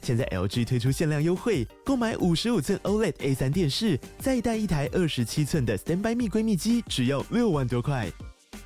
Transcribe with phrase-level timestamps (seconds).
[0.00, 8.10] 现在 LG 推出限量优惠，购买五十五寸 OLED A3 电视，再带一台二十七寸的 StandBy Me 闺蜜机，只要六万多块。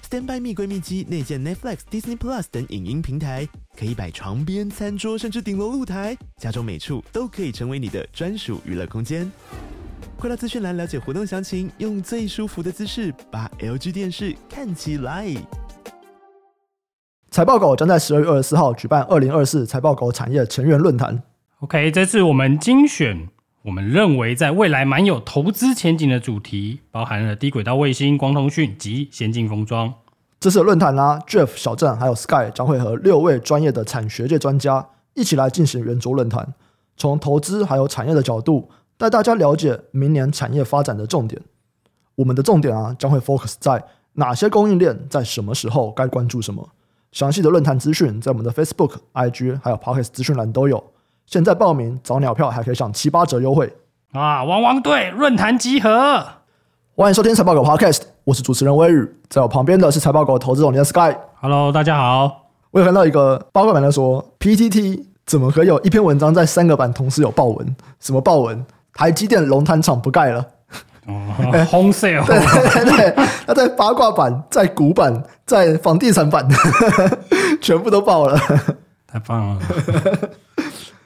[0.08, 9.30] StandBy Me 闺蜜机内建 Netflix、Disney Plus 等影音平台，可以摆床边、餐桌，甚至顶楼露台，家中每处都可以成为你的专属娱乐空间。
[10.18, 15.34] 快到资讯栏了解活动详情，用最舒服的姿势把 LG 电视看起来。
[17.30, 21.20] 财报狗将在十二月二十四号举办二零二四财报狗产业成员论坛。
[21.62, 23.28] OK，这次我们精选
[23.62, 29.94] 我们认为在未来蛮有投资前景的主题，包含了低轨道卫星、光通讯及先进封装。
[30.40, 36.52] 这次的论坛呢，Jeff、小郑还有 Sky 将会和六位专业的产学界专家一起来进行圆桌论坛，
[36.96, 41.40] 从投资还有产业的角度带大家了解明年产业发展的重点。
[42.16, 46.70] 我们的重点啊，将会 focus 在哪些供应链在什么时候该关注什么。
[47.12, 50.92] 详细的论坛资讯在我们的 Facebook、IG 还有 Podcast 资讯栏都有。
[51.26, 53.72] 现在报名早鸟票还可以享七八折优惠
[54.12, 54.44] 啊！
[54.44, 56.26] 汪汪队论坛集合，
[56.94, 61.16] 欢迎收听财报狗 Podcast，我是主持人威宇，在我旁边的是财报狗投资总监 Sky。
[61.40, 62.48] Hello，大家好。
[62.70, 67.76] 我有看到一个八卦版的说，PTT 怎么可以有一篇文章在三个版同时有爆文？
[68.00, 68.66] 什么爆文？
[68.92, 70.44] 台积电龙潭厂不盖了。
[71.06, 76.46] 哦， 红色哦，对对对，他在八卦版、在股版、在房地产版，
[77.62, 78.38] 全部都爆了，
[79.06, 79.62] 太棒了！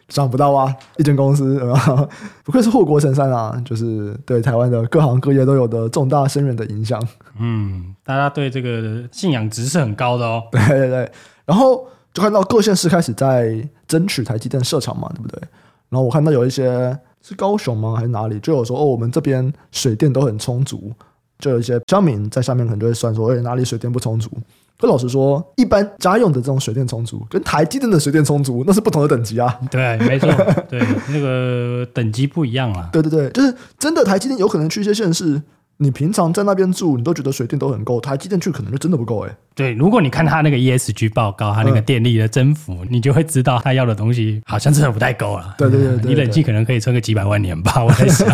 [0.09, 1.61] 想不到啊，一间公司
[2.45, 7.03] 不愧是护国神山啊，就是对台湾的各行各业都有的重大深远的影响。
[7.39, 10.43] 嗯，大家对这个信仰值是很高的哦。
[10.53, 11.13] 对对对，
[11.45, 15.41] 然后就看到各县市开始在争取台积电设厂嘛，对不对？
[15.89, 16.99] 然后我看到有一些。
[17.29, 17.97] 是高雄吗？
[17.97, 18.39] 还是哪里？
[18.39, 20.93] 就有说哦，我们这边水电都很充足，
[21.41, 24.31] 就有一些乡民在下面可能就会算说，哎，哪里水电不充足？
[24.79, 29.59] 可老实说，一般家用的这种水电充足，跟台积电的水电充足，那是不同的等级啊。
[29.71, 30.29] 对，没错，
[30.69, 32.89] 对，那个等级不一样啊。
[32.93, 35.43] 对对对，就是真的台积电有可能去一些县市。
[35.79, 39.37] 你平常在那边住，你都觉得水电都很够，台积电去可能就真的不够哎。
[39.55, 45.55] 对，如果你看他那个 ESG 报告，他那个电力的增幅，嗯、你就会知道他要的东西好像真的不太够了。
[45.59, 48.27] 对对对，对，对，对，你冷气可能可以撑个几百万年吧，我在想。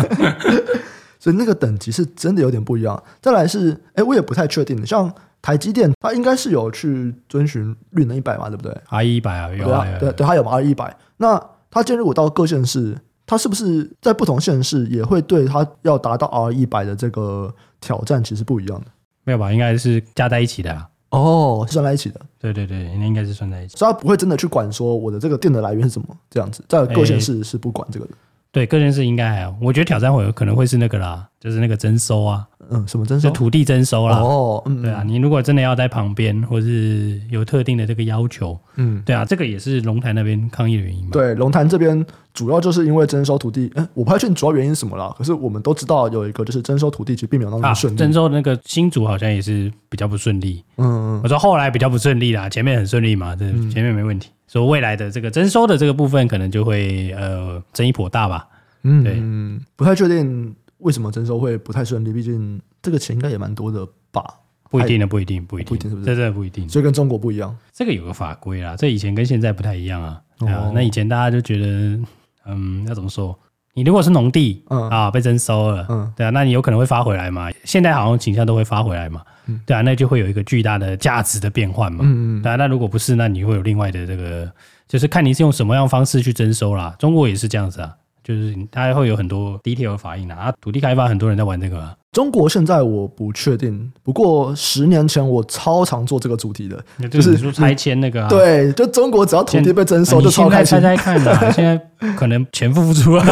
[1.19, 3.03] 所以那个等级是真的有点不一样。
[3.21, 10.97] 再来是，哎，我也不太确定，像台积电，它应该是有去遵循绿能一百嘛，对不对？RE 一百啊，有啊，对对，它有 RE 一百。
[11.17, 11.37] 那
[11.69, 12.97] 它今天如果到各县市。
[13.25, 18.87] 它是不是在不同县市也会对它要达到 R 一百的这个挑战其实不一样的？
[19.23, 19.49] 没有吧？
[19.49, 20.89] 应该是加在一起的啊。
[21.11, 22.19] 哦，是算在一起的。
[22.37, 23.77] 对对对，那应该是算在一起。
[23.77, 28.11] 所以它不会真的去管说我的这个电的来源是什么这样子，在各县市是不管这个的。
[28.11, 28.17] 欸
[28.53, 33.27] 对，个人是应该还好，我觉得挑战会有可能会是那个啦，就是那个征收啊，嗯，什么征收？
[33.27, 34.17] 就土地征收啦。
[34.19, 41.09] 哦，嗯，对啊，你如果真的要在旁边，或是有特定的这个要求，嗯，对啊，这个也是龙潭那边抗议的原因嘛。
[41.13, 45.13] 对，龙潭这边主要就是因为征收土地，哎，我不太确定主要原因是什么啦。
[45.17, 47.95] 可是我们都知道有一个就是征收土地其实并没有那么顺利。
[47.95, 50.63] 啊，征收那个新竹好像也是比较不顺利。
[50.77, 50.85] 嗯
[51.17, 54.29] 嗯，我说后来比较不顺利啦，前面很顺利嘛，这前面没问题。
[54.29, 58.47] 嗯，所以未来的这个征收的这个部分可能就会呃争议颇大吧。
[58.81, 64.23] 嗯，对，不太确定为什么征收会不太顺利，毕竟这个钱应该也蛮多的吧？
[64.71, 66.07] 不一定的，不一定，不一定，不一定是不是？
[66.07, 67.55] 这真的不一定，所以跟中国不一样。
[67.71, 70.19] 这个有个法规啦，这以前跟现在不太一样啊。
[70.39, 71.99] 哦、啊，那以前大家就觉得，
[72.45, 73.37] 嗯，要怎么说？
[73.73, 77.49] 你如果是农地，嗯啊，被征收了，嗯，对啊，那你有可能会发回来嘛？
[77.63, 84.51] 现在好像倾向都会发回来嘛，嗯，对啊，那就会有一个巨大的价值的变换嘛，嗯嗯，对啊，那如果不是，那你会有另外的这个，
[84.87, 86.95] 就是看你是用什么样方式去征收啦。
[86.99, 87.95] 中国也是这样子啊。
[88.23, 91.93] 就是它会有很多 detail 的反应啊，土地开发很多人在玩这个、啊。
[92.13, 98.29] 中国现在我不确定，不过十年前我超常做这个主题的，就是说拆迁那个、啊。
[98.29, 100.79] 对，就中国只要土地被征收就超开心。
[100.79, 103.25] 猜猜看啊， 现在可能钱付不出来。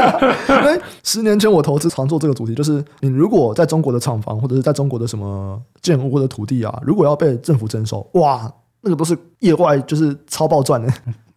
[0.48, 8.50] 因为十年前我投资常做这个主题，就是你如果在中国的厂房或者是在中国的什么建物或者土地啊，如果要被政府征收，哇，
[8.80, 10.90] 那个都是业外就是超爆赚的。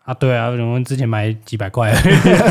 [0.08, 1.94] 啊，对啊，我们之前买几百块，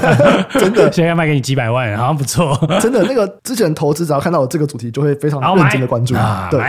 [0.61, 2.55] 真的， 现在卖给你几百万，好像不错。
[2.79, 6.15] 真的，那个之前投资只要看到我这个主题，就会非常认真的关注。
[6.15, 6.61] 啊对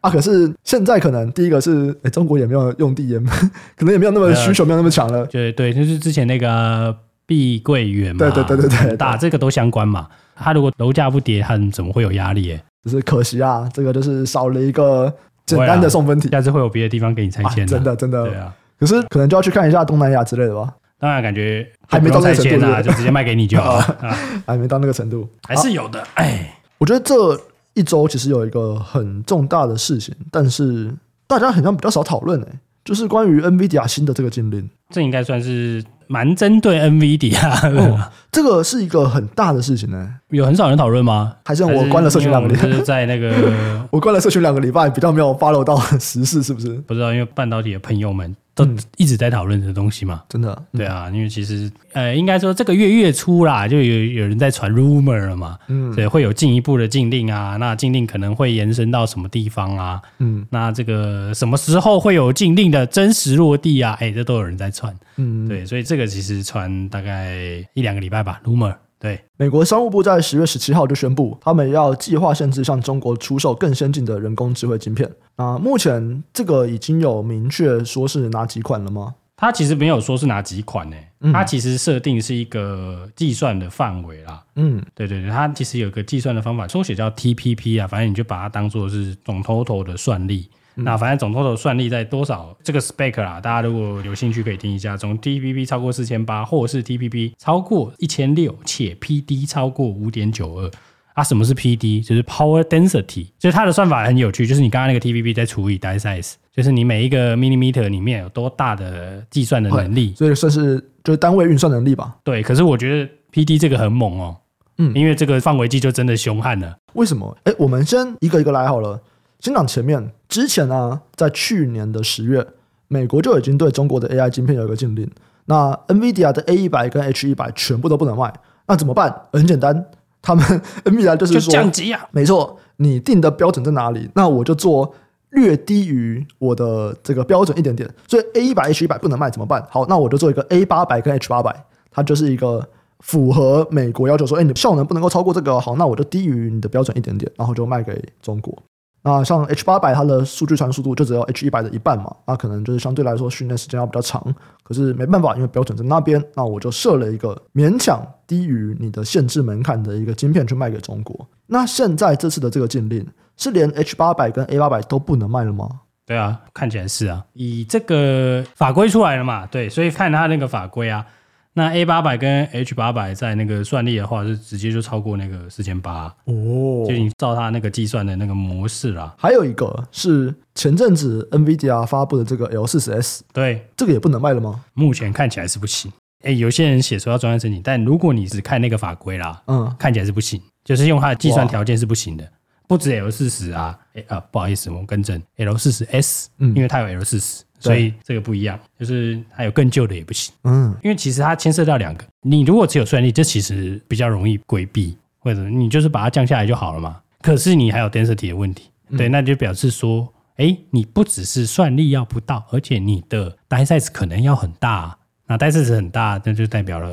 [0.00, 5.24] 啊，可是现在可能第一个是，哎，中国也没有用地，也可能也没有那么需求，没有那么强了。
[5.26, 6.92] 对对，就是之前那个
[7.24, 10.08] 碧桂园嘛，对对对对对，打这个都相关嘛。
[10.34, 12.52] 它如果楼价不跌，它怎么会有压力？
[12.52, 15.14] 哎，只是可惜啊，这个就是少了一个
[15.46, 16.28] 简单的送分题。
[16.30, 18.24] 下次会有别的地方给你拆迁、啊，真的真的。
[18.24, 18.52] 对啊，
[18.82, 20.74] 可是可能就要去看一下东南亚之类的吧。
[20.98, 23.98] 当然，感觉还没到那个程度啊，就直接卖给你就好了。
[24.44, 26.02] 还没到那个程度，还是有的。
[26.14, 27.40] 哎，我觉得这
[27.74, 30.92] 一周其实有一个很重大的事情，但是
[31.28, 32.48] 大家好像比较少讨论哎。
[32.84, 38.10] 就是关于 NVIDIA 新的这个禁令，这应该算是蛮针对 NVIDIA 的、哦。
[38.32, 40.16] 这个是一个很大的事情呢。
[40.30, 41.32] 有很少人讨论吗？
[41.44, 42.62] 还是我关了社群两个礼拜？
[42.68, 43.32] 是在那个
[43.90, 46.74] 我关了社群两个礼拜，比较没有 follow 到时事，是不是？
[46.80, 48.34] 不知道，因为半导体的朋友们。
[48.54, 63.96] 都一直在讨论这东西嘛，真的，对啊，因为其实呃，应该说这个月月初啦，就有有人在传 rumor 了嘛，嗯，对，会有进一步的禁令啊，那禁令可能会延伸到什么地方啊，嗯，那这个什么时候会有禁令的真实落地啊？
[64.00, 67.36] 哎，这都有人在传，嗯，对，所以这个其实传大概
[67.72, 68.74] 一两个礼拜吧，rumor。
[69.02, 75.10] 对，美国商务部在十月十七号就宣布，他们要计划限制向中国出售更先进的人工智慧晶片。
[75.36, 79.16] 那，目前这个已经有明确说是哪几款了吗？
[79.36, 84.40] 它其实没有说是哪几款呢、欸，嗯、它其实设定是一个计算的范围啦。
[84.54, 90.48] 嗯，对对对，它其实有个计算的方法，缩写叫 TPP 啊，反正你就把它当做是总 total 的算力。
[90.76, 94.96] 嗯、那反正总 total 算力在多少这个 spec 啦，大家如果有兴趣可以听一下。
[94.96, 100.70] 总 TPP 超过四千八，或是 TPP 超过一千六，且 PD 超过五点九二。
[101.14, 102.02] 啊，什么是 PD？
[102.02, 112.16] 就是 Power Density，就是它的算法很有趣，就是你刚刚那个 TPP 再除以 Die Size，就是你每一个 millimeter 里面有多大的计算的能力，所以算是就是单位运算能力吧。
[112.24, 114.36] 对，可是我觉得 PD 这个很猛哦，
[114.78, 116.74] 嗯，因为这个范围计就真的凶悍了。
[116.94, 117.36] 为什么？
[117.44, 118.98] 哎，我们先一个一个来好了。
[119.40, 122.46] 先讲前面，之前呢、啊，在去年的十月，
[122.88, 125.06] 美国就已经对中国的 AI 晶片有一个禁令，
[125.44, 128.32] 那 NVIDIA 的 A 一百跟 H 一百全部都不能卖，
[128.66, 129.14] 那怎么办？
[129.30, 129.84] 很简单，
[130.22, 130.42] 他们
[130.84, 134.94] NVIDIA 就是说降级啊，没错，你定的标准在哪里，那我就做
[135.32, 139.62] 略低于我的这个标准一点点，所以 A 一百 H 一百不能卖怎么办？
[139.68, 141.54] 好，那我就做一个 A 八百跟 H 八百，
[141.90, 142.66] 它就是一个
[143.00, 148.56] 符合美国要求说，哎，你的效能不能够超过这个，好，那我就低于你的标准一点点，然后就卖给中国。
[149.04, 154.22] 那像 H 八百，它的数据传输速度就只有 H 一百的一半嘛，那可能就是相对来说训练时间要比较长。
[154.62, 161.28] 可是没办法，因为标准在那边，那我就设了一个勉强低于你的限制门槛的一个晶片去卖给中国。
[161.46, 163.04] 那现在这次的这个禁令
[163.36, 165.68] 是连 H 八百跟 A 八百都不能卖了吗？
[166.06, 171.04] 对啊，看起来是啊，以这个法规出来了嘛，对，所以看它那个法规啊。
[171.54, 179.14] 那 A 八百跟 H 八百在那个算力的话，是直接就超过那个四千八哦，就你照它那个计算的那个模式啦。
[179.18, 184.64] 还有一个是前阵子 NVIDIA 发布的这个 L 四十 S，对，这个也不能卖了吗？
[184.72, 185.92] 目前看起来是不行。
[186.22, 192.26] 哎，有些人写说要专案申请，但如果你只看那个法规啦，嗯，看起来是不行，就是用它的计算条件是不行的。
[192.66, 197.42] 不止 L 四十啊，哎啊，不好意思，我更正，L 四十 S，嗯，因为它有 L 四十。
[197.62, 200.34] 所以这个不一样，就是还有更旧的也不行。
[200.44, 207.00] 嗯，因为其实它牵涉到两个，你如果只有算力，这其实比较容易规避，或者你就是把它降下来就好了嘛。
[207.20, 214.98] 可是你还有 density 的问题，对，那就表示说，哎，你不只是算力要不到，而且你的 die size 可能要很大。
[215.28, 216.90] 那 die size 很大，那就代表了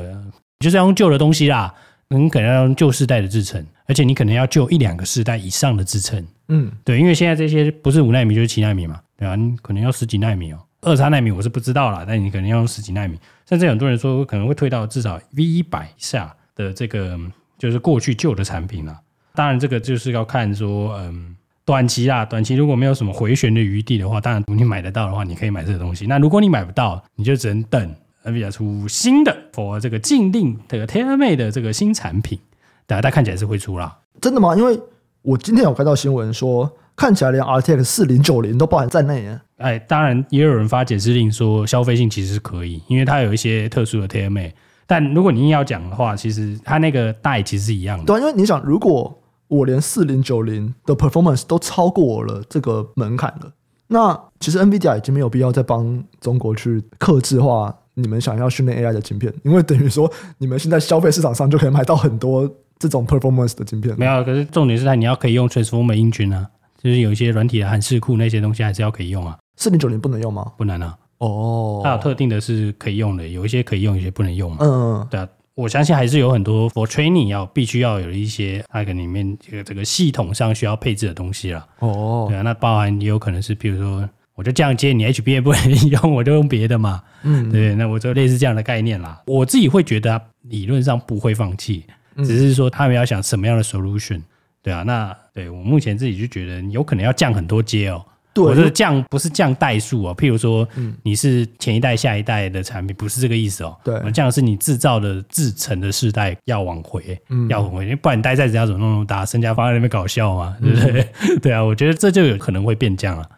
[0.60, 1.74] 就是要用旧的东西啦，
[2.08, 6.24] 你可能要用旧世代的制程，而且你可能要旧一两个世代以上的制程。
[6.48, 9.00] 嗯，对，因为现在这些不是五纳米就是七纳米嘛。
[9.20, 17.20] 对啊，你可能要十几纳米哦，二三纳米我是不知道啦，但你可能要用十几纳米，甚至很多人说可能会退到至少 V 一百以下的这个
[17.58, 18.98] 就是过去旧的产品啦。
[19.34, 21.36] 当然，这个就是要看说，嗯，
[21.66, 26.06] 短期啦，短期如果没有什么回旋的余地的话，当然你买得到的话，你可以买这个东西。
[26.06, 32.38] 那如果你买不到，你就只能等 NVIDIA 出新的 for 这个禁令的 t a i l m a d e 的这个新产品，
[32.86, 33.98] 大家看起来是会出啦。
[34.18, 34.56] 真的吗？
[34.56, 34.80] 因为
[35.20, 36.74] 我今天有看到新闻说。
[37.00, 39.40] 看起来连 RTX 四零九零都包含在内啊！
[39.56, 44.52] 哎，当然也有人发解释令说消费性其实是可以，因为它有一些特殊的 TMA。
[44.86, 48.04] 但如果你硬要讲的话，其实它那个带其实是一样的。
[48.04, 53.50] 对，因为你想，如果我连四零九零的 performance 都超过我了这个门槛了，
[53.86, 62.46] 那其实 NVIDIA 已经没有必要再帮中国去克制化你们想要训练 AI 的晶片，因为等于说你们现在消费市场上就可以买到很多
[62.78, 63.98] 这种 performance 的晶片。
[63.98, 66.46] 没有，可是重点是它你要可以用 Transformer Engine 啊。
[66.82, 69.36] 就是有一些软体的函式库那些东西还是要可以用啊。
[69.56, 70.52] 四零九零不能用吗？
[70.56, 70.96] 不能啊。
[71.18, 74.58] 哦，它有特定的是可以用的，有一些可以用，有些不能用嘛。
[74.60, 75.28] 嗯，对啊。
[75.54, 81.66] 我相信还是有很多 for training 要必须要有一些那个里面这个这个系统上需要配置的东西了。
[81.80, 82.40] 哦，对啊。
[82.40, 87.02] 那包含也有可能是，比如说，我就这样接你 HBA 不能 用，我就用别的嘛。
[87.24, 87.74] 嗯，对。
[87.74, 89.20] 那我就类似这样的概念啦。
[89.26, 91.84] 我自己会觉得理论上不会放弃。
[92.24, 94.20] 只是说他们要想什么样的 solution，
[94.62, 98.04] 对啊，那对我目前自己就觉得有可能要降很多阶哦。
[98.32, 100.66] 对，我是降不是降代数哦，譬如说，
[101.02, 103.76] 你是前一代、下一代的产品，不是这个意思哦。
[103.82, 111.08] 对，降的是你制造的制成的世代要往回，嗯，要往回，不然你代再怎么弄那么大，身家放在那边搞笑嘛，对不对？
[111.28, 113.28] 嗯、 对啊，我觉得这就有可能会变降了，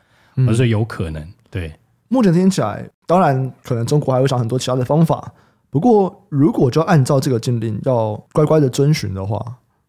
[0.47, 1.27] 我说有可能。
[1.51, 1.73] 对，
[2.09, 5.33] 目前听起来，当然可能中国还会想很多其他的方法，
[5.71, 9.43] 不过如果就按照这个禁令要乖乖的遵循的话。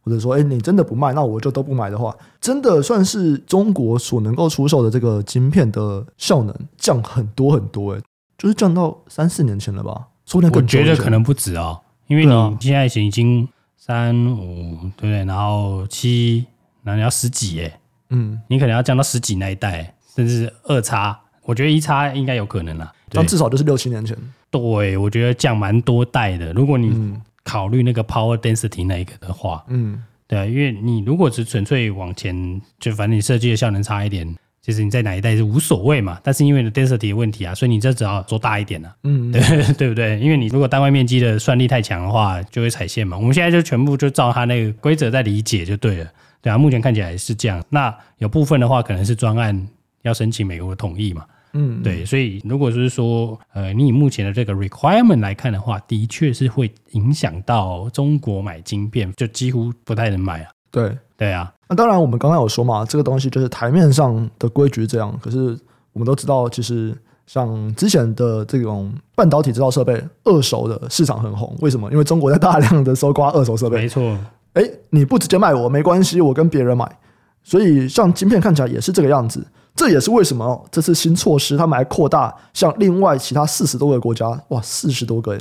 [0.03, 8.01] 或者说，哎，你真的不卖，那我就都不买的话，真的算是中国所能够出售的这个晶片的效能降很多很多，哎，
[8.37, 10.07] 就是降到三四年前了吧？
[10.25, 10.79] 说不定更久。
[10.79, 15.23] 我觉得可能不止哦，因为你现在已经三五，对不对？
[15.23, 16.45] 然后七，
[16.83, 17.79] 然后你要十几，哎，
[18.09, 24.17] 嗯，你可能要降到十几那一代，甚至二叉，我觉得一叉应该有可能了，但至少就是六七年前。
[24.51, 27.15] 对，我觉得降蛮多代的，如果你。
[27.43, 36.17] 嗯考虑那个 power density 那一个的话，嗯，对啊，因为你如果只纯粹往前，就反正你设计的效能差一点，其实你在哪一代是无所谓嘛。
[36.23, 40.17] 但是因为 density 的问题啊，所以你这只要做大一点了，嗯， 对对不对？
[40.21, 43.17] 因为你如果单位面积的算力太强的话，就会踩线嘛。
[43.17, 46.09] 我们现在就全部就照它那个规则在理解就对了，
[46.41, 47.61] 对啊，目前看起来是这样。
[47.69, 49.67] 那有部分的话，可能是专案
[50.03, 51.25] 要申请美国的同意嘛。
[51.53, 60.49] 嗯，对，所以如果是说，呃，你以目前的这个 requirement 来看的话，的确是会影响到中国买晶片，就几乎不太能买啊。
[60.71, 61.53] 对，对啊。
[61.69, 65.15] 那当然，我们刚刚有说嘛，这个东西就是台面上的规矩这样。
[65.21, 65.57] 可是
[65.91, 71.55] 我们都知道，其实像之前的这种半导体制造设备，二手的市场很红。
[71.61, 71.91] 为什么？
[71.91, 73.77] 因为中国在大量的搜刮二手设备。
[73.77, 74.17] 没错。
[74.53, 76.97] 哎，你不直接卖我没关系，我跟别人买。
[77.43, 79.45] 所以像晶片看起来也是这个样子。
[79.75, 85.37] 这也是为什么这次新措施，他们还扩大向另外其他四十多个国家，哇，四十多个，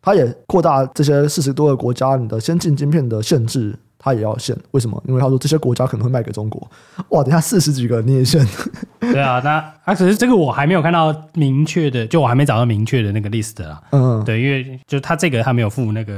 [0.00, 3.78] 他也扩大这些四十多个国家你的先进晶片的限制。
[3.98, 5.02] 他也要限，为什么？
[5.08, 6.64] 因为他说这些国家可能会卖给中国。
[7.08, 8.46] 哇，等下四十几个你也限？
[9.00, 13.82] 对啊，那啊，只是这个我还没有看到明确的，就我还没找到明确的那个 list 啊。
[13.90, 16.12] 嗯，对，因为就他这个他没有附那个，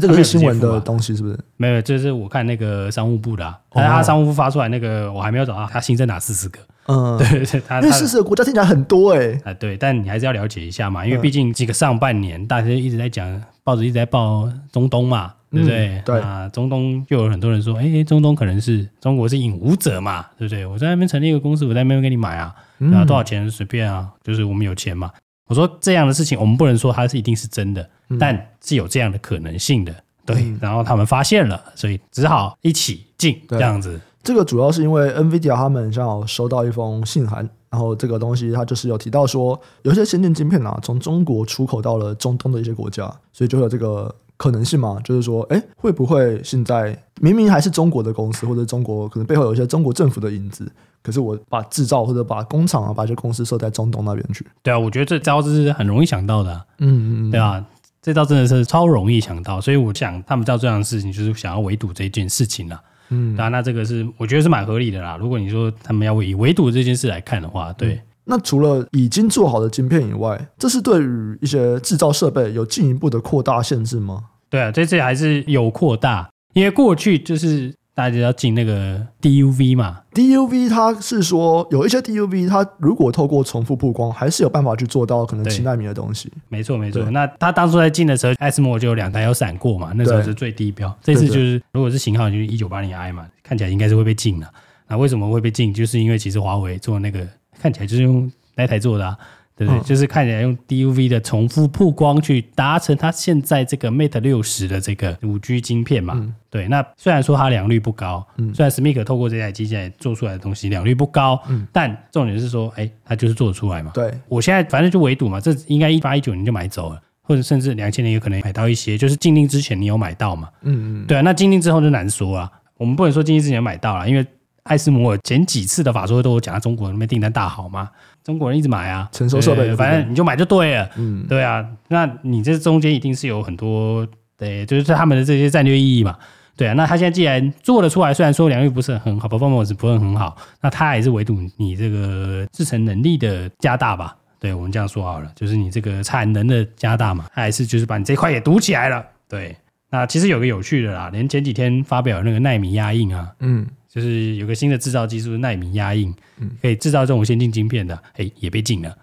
[0.00, 1.38] 这个是新闻的东西，是不是？
[1.56, 6.58] 没有，就是我看那个商务部的，啊，但是他商务部发出来那个我还没有找到，他新增哪四十个？
[6.86, 9.40] 嗯， 对对，他因为四十个国家听起来很多哎，欸。
[9.44, 15.32] 啊，对，但你还是要了解一下嘛，因为毕竟这个上半年大家一直在讲，报纸一直在报中东嘛。
[15.48, 15.88] 对不对？
[15.98, 20.66] 嗯、对啊，中东就有很多人说，哎，中东可能是中国是引武者嘛，对不对？
[20.66, 25.08] 我在那边成立一个公司，我在那边给你买啊，然后多少钱随便啊，就是我们有钱嘛。
[25.48, 27.88] 我说这样的事情，我们不能说它是一定是真的，嗯、
[28.18, 29.94] 但是有这样的可能性的。
[30.24, 34.00] 对，嗯、然后他们发现了，所以只好一起进这样子。
[34.22, 44.14] 这个主要是因为 NVIDIA 他们正好收到一封信函，然后这个东西它就是有提到说，有些先进晶片啊，从中国出口到了中东的一些国家，所以就有这个。
[44.38, 50.70] 可能性嘛，就是说，哎，会不会现在明明还是中国的公司，或者中国可能背后有一些中国政府的影子，
[51.02, 54.46] 可是我把制造或者把工厂啊，把这些公司设在中东那边去？
[54.62, 56.62] 对啊，我觉得这招是很容易想到的啊。
[56.80, 57.64] 嗯嗯，对啊，
[58.06, 62.80] 这招真的是超容易想到，所以我想他们做这样的事情，就是想要围堵这件事情了。
[63.08, 65.16] 嗯，当然，那这个是我觉得是蛮合理的啦。
[65.16, 67.94] 如果你说他们要以围堵这件事来看的话，对。
[67.94, 74.20] 嗯那除了已经做好的晶片以外，这是对于一些制造设备有进一步的扩大限制吗？
[74.50, 86.30] 对啊，这次还是有扩大，因为过去就是大家要进那个 DUV 嘛，DUV 它是说有一些 DUV 它如果透过重复曝光，还是有办法去做到可能七纳米的东西。
[86.50, 90.94] 没错没错，那他当初在进的时候，ASML 就有两台有闪过嘛，那时候是最低标。
[91.02, 94.52] 这次就是如果是型号就是一九八零 I 嘛，看起来应该是会被禁了。
[94.88, 95.72] 那为什么会被禁？
[95.72, 97.26] 就是因为其实华为做那个
[97.58, 99.16] 看起来就是用那台做的啊。
[99.56, 99.80] 对不对？
[99.80, 106.14] 嗯、就是看起来用 DUV 的重复曝光去达成它现在这个 Mate 六十的这个五 G 晶片嘛。
[106.16, 113.90] 嗯、对，那虽然说它良率不高，嗯、虽然 SMIC 透过这台机器做出来的东西良率不高，嗯、但重点是说，哎，它就是做得出来嘛。
[113.94, 120.48] 对，我现在反正就围堵嘛，这应该一八一九年就买走了，或者甚至两千年有可能买到一些，就是禁令之前你有买到嘛。
[120.62, 121.06] 嗯嗯。
[121.06, 122.50] 对啊，那禁令之后就难说啊。
[122.78, 124.26] 我们不能说禁令之前买到了，因为
[124.66, 127.88] 艾斯摩尔前几次的法说会都有讲，他中国那边订单大好嘛。
[128.22, 130.90] 中国人一直买啊，成熟设备，反正你就买就对了。
[130.96, 134.04] 嗯，对啊，那你这中间一定是有很多，
[134.36, 136.16] 对，就是他们的这些战略意义嘛。
[136.56, 144.16] 对啊，那他现在既然做得出来，虽然说良率不是很好，performance 不是很好，那他还是围堵你这个制程能力的加大吧？
[144.40, 149.04] 对，我们这样说好了，就是你这个产能的加大嘛，他还是就是把你这块也堵起来了。
[149.28, 149.56] 对，
[149.90, 153.64] 那其实有个有趣的啦，连前几天发表那个奈米压印啊，嗯。
[153.96, 156.14] 就是有个新的制造技术，奈米压印，
[156.60, 158.94] 可以制造这种先进晶片的，哎，也被禁了，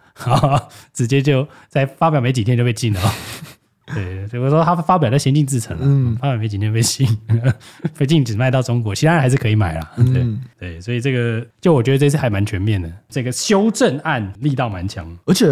[0.93, 3.01] 直接就在发表没几天就被禁了。
[3.87, 7.07] 对，所以我说他发表在先进制程了，嗯，发表没几天被禁，
[7.97, 9.91] 被禁止卖到中国，其他人还是可以买啦。
[9.95, 15.47] 对、嗯、对，所以这个就我觉得这次还蛮全面的，这个修正案力道蛮强，而且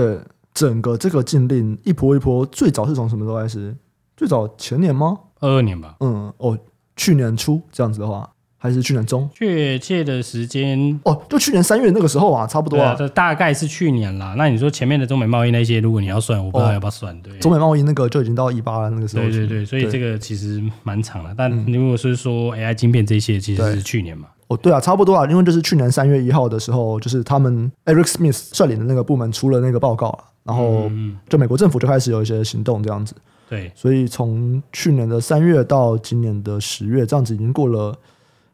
[0.53, 3.75] 整个这个禁令一波一波，最早是从什么时候开始？
[4.15, 5.17] 最早前年吗？
[5.39, 5.95] 二二年吧。
[5.99, 6.55] 嗯，哦，
[6.95, 8.29] 去年初这样子的话。
[8.63, 14.35] 还是去年中，确切的时间哦，就去年三月那个时候啊，差不多啊，这大概是去年啦。
[14.37, 17.19] 那你说前面的中美贸易那些，如果你要算，我不知道要不要算。
[17.23, 19.23] 对，中美贸易那个就已经到一八了，那个时候。
[19.23, 21.33] 对对对，所以这个其实蛮长了。
[21.35, 24.27] 但如果是说 AI 晶片这些，其实是去年嘛。
[24.45, 30.87] 哦，对啊，差不多啊，因为就是去年三月一号的时候，就是他们 Eric Smith 率领的那个部门出了那个报告，然后
[31.27, 33.15] 就美国政府就开始有一些行动这样子。
[33.49, 37.97] 对，所以从去年的三月到今年的十月，这样子已经过了。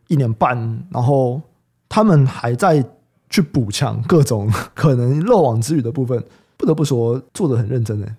[0.08, 0.58] 一年半，
[0.92, 1.42] 然后
[1.90, 2.84] 他们还在
[3.30, 6.24] 去补强各种可能漏网之鱼的部分，
[6.56, 8.16] 不得不说做的很认真哎。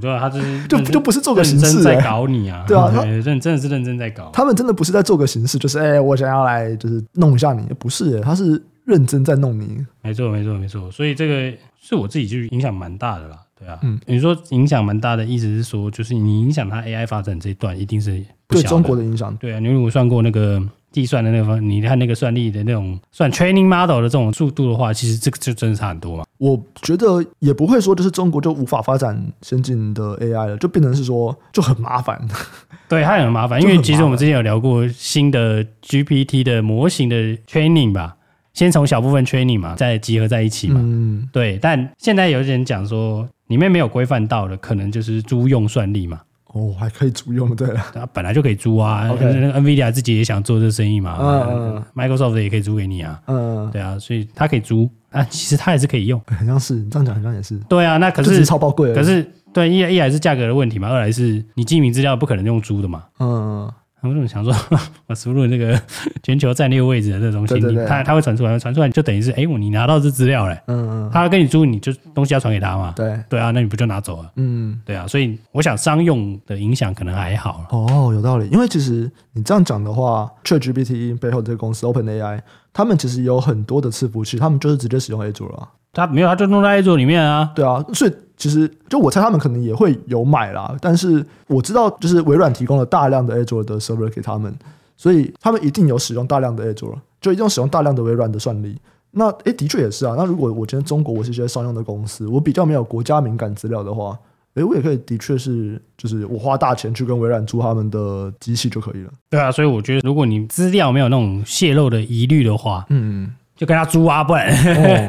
[0.00, 4.30] 对啊，他就是 就就不是做个形式在搞你啊，对啊，认真的是认真在搞。
[4.32, 9.84] 他们真的不是在做个形式，就是哎，我想要来就是弄一下你，不是，他是认真在弄你。
[10.02, 10.88] 没错，没错，没错。
[10.90, 13.78] 所以这个是我自己就影响蛮大的啦，对啊。
[13.82, 19.36] 嗯，你说影响蛮大的意思是说，就是你影响它 AI 发展这一段，一定是对中国的影响。
[19.36, 20.62] 对啊，你如果算过那个。
[20.92, 26.24] 计算的那个方，你看那个算力的那种算 training model 的这种速度的话，其实这个就真的差很多嘛。
[26.38, 32.20] 我觉得也不会说就是中国就无法发展先进的 AI 了，就变成是说就很麻烦。
[32.88, 37.16] 对，它也很麻烦，因为其实我们之前有聊过新的 GPT 的模型的
[37.46, 38.16] training 吧，
[38.52, 40.80] 先从小部分 training 嘛，再集合在一起嘛。
[40.82, 41.58] 嗯，对。
[41.62, 46.20] 但现在有些人讲说，里面没有规范到的，可能就是租用算力嘛。
[46.52, 49.08] 哦，还可以租用，对了，它 本来就可以租啊。
[49.10, 49.52] Okay.
[49.52, 57.56] NVIDIA 自己也想做这生意嘛，嗯嗯，Microsoft 也可以租给你啊，嗯，对啊，所以它可以租啊，其实它也是可以用，好像是你这样讲，好像也是。
[57.68, 63.72] 对啊，那可是，是超爆贵，可是对一一来是价格的问题嘛，二来是你机密资料不可能用租的嘛，嗯。
[64.02, 64.54] 他们想说，
[65.06, 65.80] 我输入那个
[66.22, 73.18] 全球战略位置的这种信息，它它会传出来，传出来就等于是，哎，我你拿到这资料了，嗯嗯，他要跟你租，你就东西要传给他嘛，对。
[73.28, 77.64] 对啊，那你不就拿走了，嗯，对啊，所以我想商用的影响可能还好。
[77.70, 82.40] 哦，有道理，因为其实你这样讲的话，ChatGPT 背后这个公司 OpenAI，
[82.72, 85.68] 他们其实有很多的伺服器，他们就是直接使用 Azure 了。
[85.92, 87.50] 他没有，他就弄在 Azure 里面啊。
[87.54, 90.74] 对啊，所以其实就我猜他们可能也会有买啦。
[90.80, 94.52] 但是我知道，就是微软提供了大量的 Azure 的 server 给他们，
[94.96, 98.80] 所以他们一定有使用大量的 Azure，就一定使用大量的微软的算力。
[99.10, 100.14] 那诶，的确也是啊。
[100.16, 104.18] 那如果我今天中国我是一些商用的公司，我比较没有国家敏感资料的话，
[104.54, 109.10] 诶，我也可以的确是，就是我花大钱去跟微软租他们的机器就可以了。
[109.28, 113.34] 对啊，所以我觉得如果你资料没有那种泄露的疑虑的话，嗯。
[113.56, 114.50] 就跟他租啊，不然、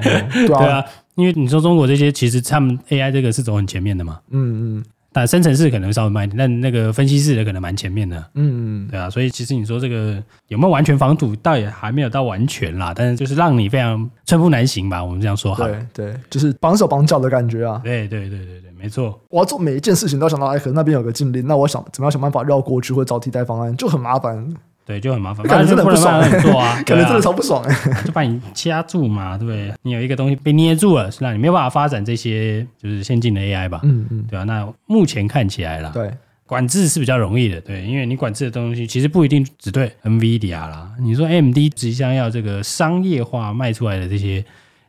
[0.02, 0.84] 对啊，
[1.22, 24.54] 因为你说中国这些，其实他们 AI 这个是走很前面的嘛，嗯嗯，但生成式可能稍微慢一点，但那个分析式的可能蛮前面的，嗯嗯，对啊，所以其实你说这个有没有完全防堵，倒也还没有到完全啦，但是就是让你非常寸步难行吧，我们这样说哈，对对，就是绑手绑脚的感觉啊，对对对对对，没错，我要做每一件事情都要想到，哎，可能那边有个禁令，那我想怎么样想办法绕过去或找替代方案，就很麻烦。
[24.92, 29.74] 对，就很麻烦，感觉真的不爽，做啊，感觉真的超不爽哎， 就把你掐住嘛，对不对？
[29.84, 33.80] 你有一个东西被捏住了，是让你没有办法发展这些就是先进的 AI 吧？
[33.84, 34.44] 嗯嗯，对啊。
[34.44, 36.12] 那目前看起来啦，对，
[36.46, 40.92] 管制是比较容易的，对，因为你管制的东西其实不一定只对 NVIDIA 啦。
[41.00, 44.44] 你说 AMD 即将要这个商业化卖出来的这些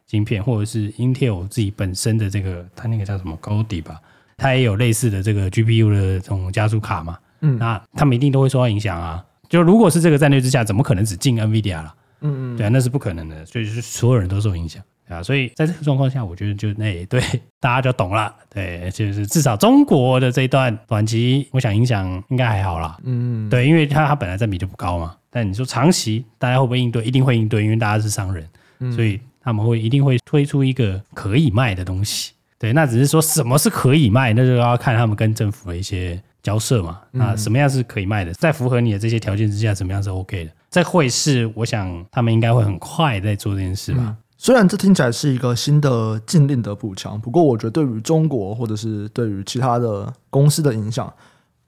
[0.06, 4.00] 晶片，或者是 Intel 自己本身的这个，它那个叫什么 Gaudi 吧，
[4.36, 9.24] 它也有类似的这个 GPU 的这种加速卡嘛，嗯，那他们一定都会受到影响啊。
[9.52, 11.94] 就如果是这个战略之下，怎么可能只进 NVIDIA 了？
[12.22, 15.22] 嗯嗯，对啊，那是不可能的，所以就是所有人都受影响啊。
[15.22, 17.20] 所以在这个状况下，我觉得就那对
[17.60, 22.96] 大家就懂了，对，就是至少中国的这一段短期，我想影响应该还好啦。
[23.04, 25.14] 嗯，对，因为它它本来占比就不高嘛。
[25.28, 27.04] 但你说长期大家会不会应对？
[27.04, 28.48] 一定会应对，因为大家是商人，
[28.90, 32.32] 所以他们会一定会推出一个可以卖的东西。
[32.58, 36.18] 对，那只是说什么是可以卖，那就要看他们跟政府的一些。
[36.42, 40.50] 交涉嘛，那，什么样是可以卖的，在符合你的这些条件之下，怎么样是 OK 的？
[40.68, 44.00] 在会是我想他们应该会很快在做这件事吧。
[44.00, 51.12] 嗯，虽然这听起来是一个新的禁令的补强，不过我觉得对于中国或者是对于其他的公司的影响，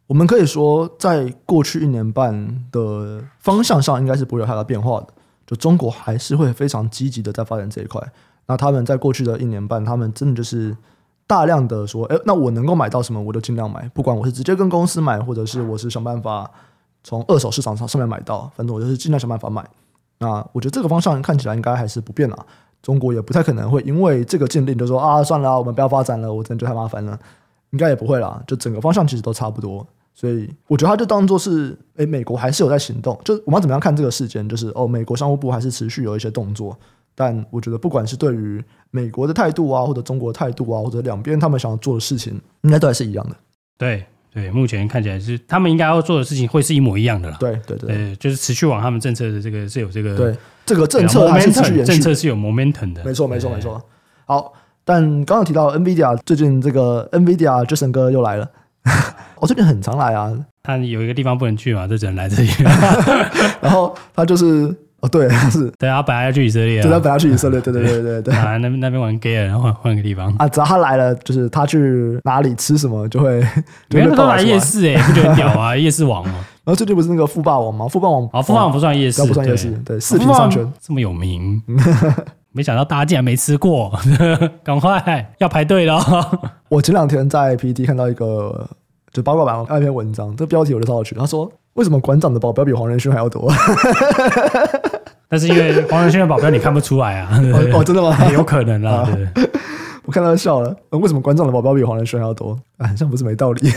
[0.09, 5.07] 我们可以说在过去一年半的方向上应该是不会有太大变化的。
[5.47, 8.03] 就中国还是会非常积极的在发展这一块。
[8.47, 10.77] 那他们在过去的一年半，他们真的就是。
[11.27, 13.89] 大量的说，哎，那我能够买到什么，我就尽量买。
[13.95, 16.51] 不管我是直接跟公司买，或者是我是想办法
[17.03, 19.65] 从二手市场上上面买到，反正我就是尽量想办法买。
[20.19, 22.47] 那我觉得这个方向看起来应该还是不变了。
[22.83, 27.19] 中国也不太可能会因为这个禁令就说啊，算了，我们不要发展了，我真的觉太麻烦了。
[27.71, 29.85] 应该也不会啦，就整个方向其实都差不多。
[30.13, 33.19] 所以我觉得他就当做是，哎，美国还是有在行动。
[33.25, 34.49] 就我们要怎么样看这个事件？
[34.49, 36.79] 就是哦，美国商务部还是持续有一些动作。
[37.15, 43.37] 但我觉得，不管是对于美国的态度啊，或者中国态度啊，或者两边他们想要做的事情，应该都还是一样的。
[43.79, 47.37] 对对，目前看起来是他们应该要做的事情会是一模一样的了。
[47.39, 53.05] 对对对，就是持续往他们政策的这个是有这个对这个政策还是持续延续，政策是有 momentum 的。
[53.05, 53.81] 没错没错没错。
[54.27, 54.53] 好，
[54.85, 58.51] 但刚刚提到 NVIDIA 最近这个 NVIDIA Jason 哥又来了。
[59.37, 60.31] 我 最近很常来啊，
[60.63, 62.49] 他有一个地方不能去嘛，就只能来这里。
[63.63, 64.75] 然后他就是
[65.05, 68.33] 哦，对， 是，对啊，本来要去以色列，对，他本来要去以色列，对对对对对。
[68.35, 73.47] 啊，那那边玩 gay 了，然后换换个地方啊，只要他来了，就是他去哪里吃什么就会，
[73.93, 75.77] 每个都来夜市哎，不觉得很屌啊？
[75.77, 76.33] 夜市王嘛。
[76.65, 77.87] 然后最近不是那个富霸王吗？
[77.87, 81.63] 富霸王啊，富霸王不算夜市，不算夜市，对，四平商圈这么有名，
[82.53, 83.93] 没想到大家竟然没吃过，
[84.65, 86.01] 赶快要排队了。
[86.71, 88.67] 我前两天在 PTT 看到一个。
[89.13, 91.15] 就八卦版那篇文章，这个标题我就超有趣。
[91.15, 93.53] 他说：“为什么馆长的保镖比黄仁勋还要多？”
[95.29, 97.31] 但是因为黄仁勋的保镖你看不出来啊！
[97.73, 98.17] 哦，真的吗？
[98.33, 99.09] 有可能啊。
[100.05, 100.75] 我看他笑了。
[100.91, 102.57] 为什么馆长的保镖比黄仁勋还要多？
[102.79, 103.73] 好像不是没道理。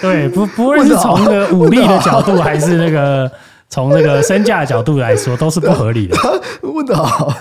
[0.00, 3.30] 对，不不论是从那个武力的角度，还是那个
[3.68, 6.16] 从那个身价的角度来说，都是不合理的。
[6.62, 7.32] 问得好。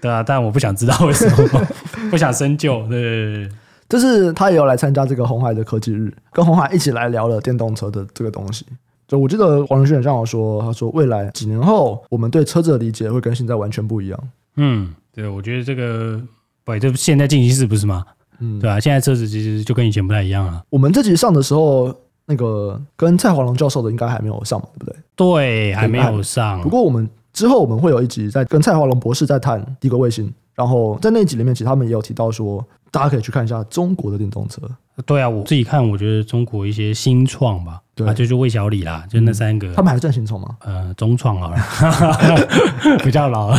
[0.00, 1.66] 对啊，但我不想知道为什么，
[2.10, 2.86] 不想深究。
[2.88, 3.48] 对对
[3.88, 4.00] 对。
[4.00, 8.66] 就是他也有来参加这个红海的科技日，跟红海一起来聊了电动车的这个东西。
[9.08, 14.20] 就我记得黄仁勋这样说，他说未来几年后，我们对车子的理解会跟现在完全不一样。
[14.56, 16.20] 嗯，对，我觉得这个，
[16.64, 18.04] 对，这现在进行式不是吗？
[18.40, 20.60] 嗯，对啊，现在车子其实就跟以前不太一样了。
[20.70, 21.94] 我们这集上的时候，
[22.24, 24.96] 那个跟蔡华龙教授的应该还没有上嘛，对不对？
[25.14, 26.60] 对，还没有上。
[26.60, 32.66] 不过我们之后我们会有一集在跟蔡华龙博士在谈低轨卫星，然后在那集里面，其实他们也有提到说。
[32.96, 34.62] 大家可以去看一下中国的电动车。
[35.04, 39.70] 对啊，我自己看，我觉得中国一些新创吧，对啊，就是魏小李啦，就那三个。
[39.74, 40.56] 他们还算新创吗？
[40.64, 41.58] 呃，中创好了，
[43.04, 43.54] 比较老，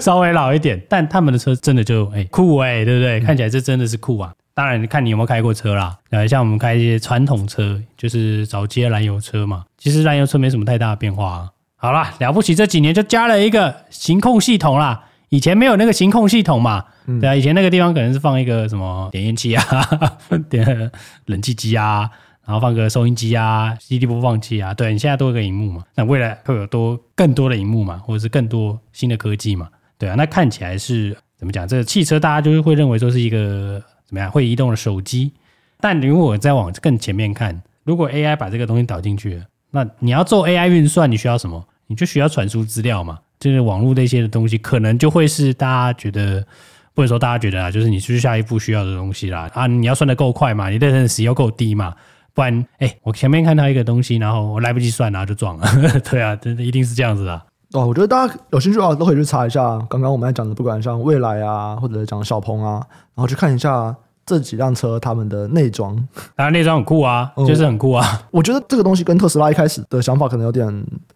[0.00, 0.82] 稍微老一点。
[0.88, 3.20] 但他们的车真的就哎酷哎，对不对？
[3.20, 4.34] 看起来这真的是酷啊。
[4.54, 5.96] 当然，看你有没有开过车啦。
[6.10, 9.64] 呃，像我们开一些传统车，就是早期燃油车嘛。
[9.78, 11.50] 其实燃油车没什么太大的变化啊。
[11.76, 15.04] 好啦，了不起，这几年就加了一个行控系统啦。
[15.32, 19.64] 以前没有那个行控系统嘛，嗯、对啊，以前那个地方可能是放一个什么点烟器啊，
[20.50, 20.90] 点
[21.24, 22.10] 冷气机啊，
[22.44, 31.66] 然后放个收音机啊，CD 播放器啊，对，你现在多一个荧幕嘛，那未来会有多更多的荧幕嘛，或者是更多新的科技嘛，对啊，那看起来是怎么讲？
[31.66, 35.32] 这个汽车大家就是会认为说是一个怎么样会移动的手机，
[35.80, 41.66] 但如果再往更前面看，如果 AI 把这个东西导进去了，那你要做 AI 运算，你需要什么？
[41.86, 43.18] 你就需要传输资料嘛。
[43.42, 46.46] 就是网络那些的东西，可能就会是大家觉得，
[46.94, 51.92] 或者说大家觉得啊，就是你去下一步需要的东西啦啊，你要算的够快嘛，你的 latency 要够低嘛，
[52.34, 55.66] 不然，哎、欸，我前面看到一个东西，然后我来不及算，然后就撞了，
[56.08, 57.42] 对啊，真的一定是这样子的。
[57.72, 63.96] 哦，我觉得大家有兴趣的话，都可以去查一下刚刚我们在讲的，不管像未来啊，或者讲小鹏啊，然后去看一下。
[64.24, 65.96] 这几辆车他们的内装，
[66.36, 68.28] 当然内装很酷啊，就是很酷啊、嗯。
[68.30, 70.64] 我觉得这个东西跟特斯拉一开始的想法可能有点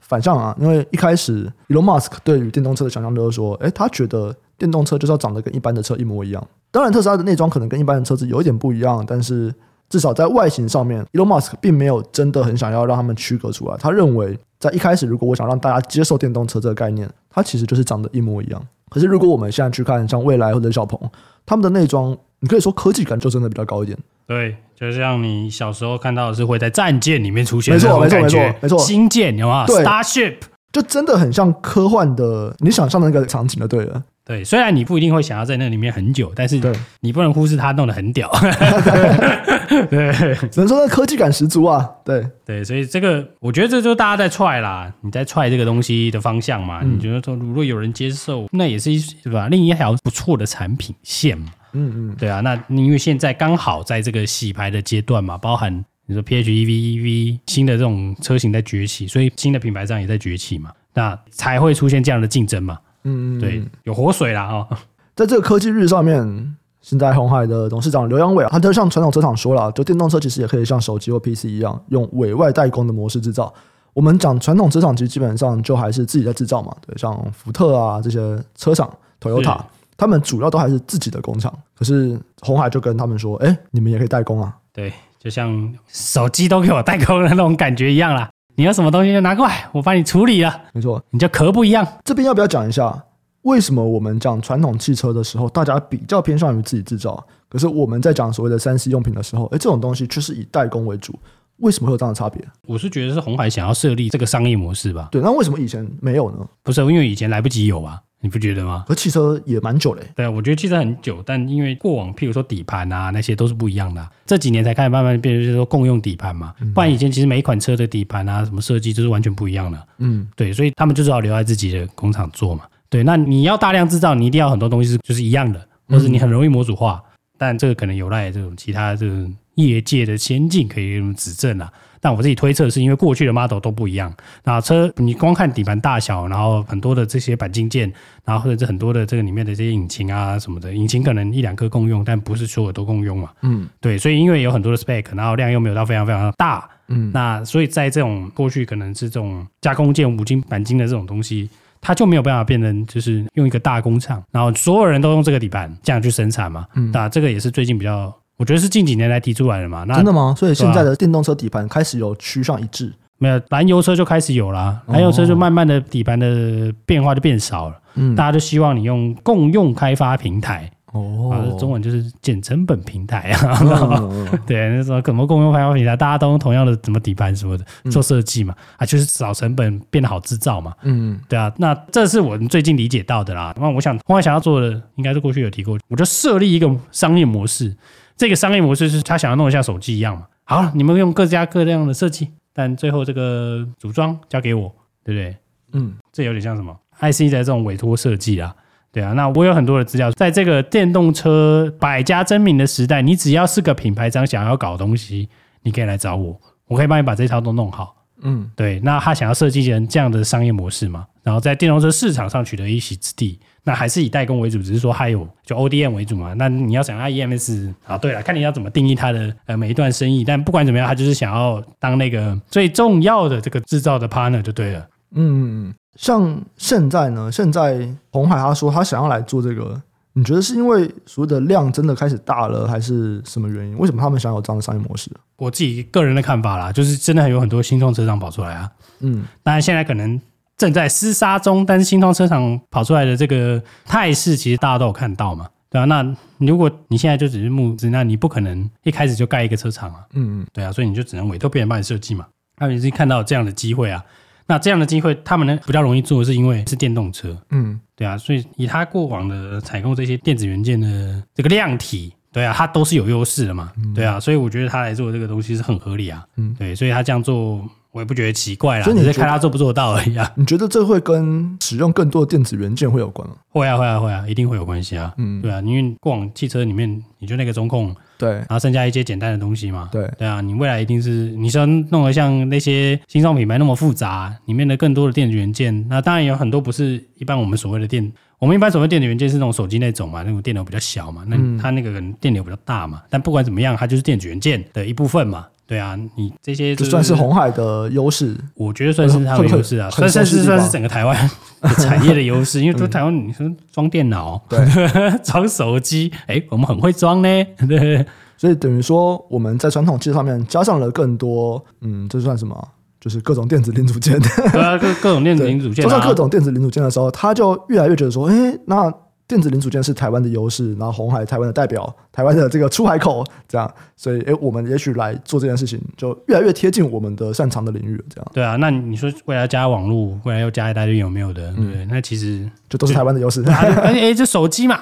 [0.08, 6.48] 反向啊，因为一开始 Elon Musk 对于电动车的想象就是说，诶，他觉得电动车就是要长得跟一般的车一模一样。
[6.70, 9.52] 当然，特斯拉的内装可能跟一般的车子有一点不一样，但是
[9.88, 13.76] 至少在外形上面，Elon Musk 并没有真的很想要让他们区隔出来。
[13.78, 18.62] 他认为，在一开始，如果我想让大家接受电动车这个概念，它其实就是长得一模一样。
[18.90, 21.00] 可是如果我们现在去看像未来或者小鹏，
[21.44, 22.16] 他们的内装。
[22.38, 30.34] 你可以说科技感就真的比较高一点，对，就像你小时候看到的是会在战舰里面出现，没错，没错，没错，没错，星舰有没有对？Starship
[30.70, 34.04] 就真的很像科幻的，你想象的那个场景就对了。
[34.26, 36.60] 对，虽然你不一定会想要在那里面很久，但是
[36.98, 38.28] 你不能忽视它弄得很屌。
[39.88, 40.12] 对，
[40.50, 41.88] 只能说那科技感十足啊。
[42.04, 46.80] 对对，所以这个我觉得这就是大家在踹啦，你在踹这个东西的方向嘛。
[46.82, 49.46] 嗯、你觉得说如果有人接受，那也是一是吧？
[49.46, 51.46] 另一条不错的产品线嘛。
[51.74, 62.76] 嗯嗯，对啊，那因为现在刚好在这个洗牌的阶段嘛，包含你说 PHEV、EV 新的这种车型在崛起，所以新的品牌商也在崛起嘛，那才会出现这样的竞争嘛。
[63.08, 64.66] 嗯，对，有活水啦哦，
[65.14, 73.54] 在这个科技日上面，现在红海的董事长刘阳伟啊，他就像传统车厂说了，就电动车其实也可以像手机或 PC 一样，用委外代工的模式制造。
[73.94, 79.60] 我们讲传统车厂其实基本上就还是自己在制造嘛，对，像福特啊这些车厂，Toyota，
[79.96, 81.52] 他们主要都还是自己的工厂。
[81.78, 88.28] 可是红海就跟他们说，哎，你们也可以代工啊，对，就像手机都给我代工的那种感觉一样啦。
[88.58, 90.62] 你要什么东西就拿过来，我帮你处理了。
[90.72, 91.86] 没错，你就壳不一样。
[92.04, 93.04] 这边要不要讲一下，
[93.42, 97.22] 为什么我们讲传统汽车的时候，大家比较偏向于自己制造？
[97.48, 101.14] 可是我们在讲所谓的三 C 用品的时候，哎，这种东西却是以代工为主，
[101.58, 102.42] 为什么会有这样的差别？
[102.66, 105.08] 我是觉得是红海想要设立这个商业模式吧。
[105.12, 106.38] 对，那为什么以前没有呢？
[106.62, 108.00] 不是因为以前来不及有啊。
[108.20, 108.84] 你不觉得吗？
[108.88, 110.02] 和汽车也蛮久嘞。
[110.16, 114.10] 对啊，我觉得汽车很久，但因为过往，譬如说底盘啊，那些都是不一样的啊。
[114.24, 116.54] 这几年才开始慢慢变成就是说共用底盘嘛。
[116.74, 119.88] 不然以前其实每一款车的底盘啊，什么设计都是完全不一样的。
[119.98, 122.64] 嗯，对，所以他们就只好留在自己的工厂做嘛。
[122.88, 127.02] 对，那你要大量制造，你一定要很多东西是就是一样的，或者你很容易模组化。
[127.38, 131.70] 但这个可能有赖这种其他这种业界的先进可以指正啊。
[132.06, 134.14] 但我自己推测是因为过去的 model 都不一样，
[134.44, 137.92] 那车你光看底盘大小，然后很多的这些钣金件，
[138.24, 143.32] 然后或者是很多的这个里面的这些引擎啊什么的，引擎可能一两颗共用，但不是所有都共用嘛。
[143.42, 156.68] 嗯，对，所以因为有很多的 spec，然后量又没有到非常非常的大，嗯，那所以在这种过去可能是这种加工件五金钣金的这种东西，它就没有办法变成就是用一个大工厂，然后所有人都用这个底盘这样去生产嘛。
[156.74, 158.16] 嗯，那这个也是最近比较。
[158.36, 159.84] 我觉得是近几年来提出来的嘛？
[159.84, 160.34] 那真的吗？
[160.36, 162.92] 所以现在的电动车底盘开始有趋向一致？
[163.18, 167.76] 没有，燃油车就开始有了，燃油车就慢慢的底盘的变化就变少了。
[167.94, 170.70] 嗯，大家就希望你用共用开发平台。
[170.92, 173.58] 哦，中文就是减成本平台啊。
[173.62, 178.54] 哦、 对，那时候怎么共用开发平台，大家都用同样的什么底盘什么的做设计嘛？
[178.76, 180.74] 啊，就是少成本变得好制造嘛。
[180.82, 181.50] 嗯，对啊。
[181.56, 183.54] 那这是我们最近理解到的啦。
[183.58, 187.74] 那我想，鸿海想要做的，应该是过去有提过，我就设立一个商业模式。
[188.16, 190.26] 这个商业模式是他想要弄得像手机一样嘛？
[190.44, 194.74] 好，你们用各家各样的设计，但最后这个组装交给我，
[195.04, 195.36] 对不对？
[195.72, 198.54] 嗯，这有点像什么？IC 的这种委托设计啊，
[198.90, 199.12] 对啊。
[199.12, 205.28] 那我有很多的资料，在这个电动车百家争鸣的时代，你只要是个品牌商想要搞东西，
[205.62, 208.06] 你可以来找我，我可以帮你把这套都弄好。
[208.22, 208.80] 嗯，对。
[208.80, 211.06] 那他想要设计成这样的商业模式嘛？
[211.22, 213.38] 然后在电动车市场上取得一席之地。
[213.66, 216.32] 那还是以代工为主，只是说还有就 ODM 为主嘛。
[216.34, 220.22] 那你要想要 EMS 啊，对了，看你要怎么定义它的呃每一段生意。
[220.22, 224.86] 但不管怎么样，他就是想要当那个最重要的这个制造的 partner 就对了。
[225.16, 233.76] 嗯，像现在呢，现在红海他说他想要来做这个，你觉得是因为所谓的量真的开始大了，还是什么原因？
[233.78, 235.10] 为什么他们想要有这样的商业模式？
[235.38, 238.70] 我自己个人的看法啦，就是真的有很多新创车厂跑出来啊。
[239.00, 240.20] 嗯，当然现在可能。
[240.56, 250.40] 正在厮杀中，但是新创车厂跑出来的这个态势，其实大家都有看到嘛，对啊，那如果你现在就只是募资，那你不可能一开始就盖一个车厂啊，嗯。
[250.40, 252.26] 嗯，对啊，所以你就只能委托别人帮你设计嘛。
[252.56, 254.02] 他们已经看到这样的机会啊，
[254.46, 267.62] 那这样的机会，他们呢比较容易做，是因为是电动车，嗯，对啊，所以以他过往的采购这些电子元件的这个量体，对啊，它都是有优势的嘛，对啊，所以我觉得他来做这个东西是很合理啊，嗯，对，所以他这样做。
[267.96, 270.30] 我也不觉得奇怪啦，所以你在看他做不做得到而已啊。
[270.36, 273.34] 你觉得这会跟使用更多的电子元件会有关吗？
[273.48, 275.14] 会啊，会啊，会啊，一定会有关系啊。
[275.16, 279.88] 嗯，对啊，因为过往汽车里面，你就那个中控，对，然后剩下一些简单的东西嘛。
[279.90, 293.02] 对，对啊，你未来一定是你说弄得像那些新创品牌那么复杂，里面的更多的电子元件，那当然有很多不是一般我们所谓的电，我们一般所谓电子元件是那种手机那种嘛，那种电流比较小嘛，那它那个可能电流比较大嘛。
[293.08, 295.46] 但不管怎么样，它就是电子元件的一部分嘛。
[295.68, 301.30] 对啊，你这些就算是红海的优势，我觉得算是它的优势啊，算是算是整个台湾
[301.78, 304.58] 产业的优势， 因为说台湾你说装电脑，对，
[305.24, 307.28] 装手机，哎，我们很会装呢，
[307.66, 312.68] 对，所以等于说我们在传统技术上面加上了更多，嗯，这算什么？
[313.00, 314.18] 就是各种电子零组件，
[314.52, 318.92] 对啊，各各种电子零组件，做上各种电子零组件的时候，他就越来越觉得说，哎，那。
[319.28, 328.26] 电子零组件是台湾的优势，然后红海台湾的代表，台湾的这个出海口，这样，所以诶，我们也许来做这件事情，就越来越贴近我们的擅长的领域，这样。
[328.32, 333.44] 对啊，那你说未来加网络，未来要加一大堆有没有的，对那其实就都是台湾的优势。
[333.52, 334.80] 哎哎，这手机嘛，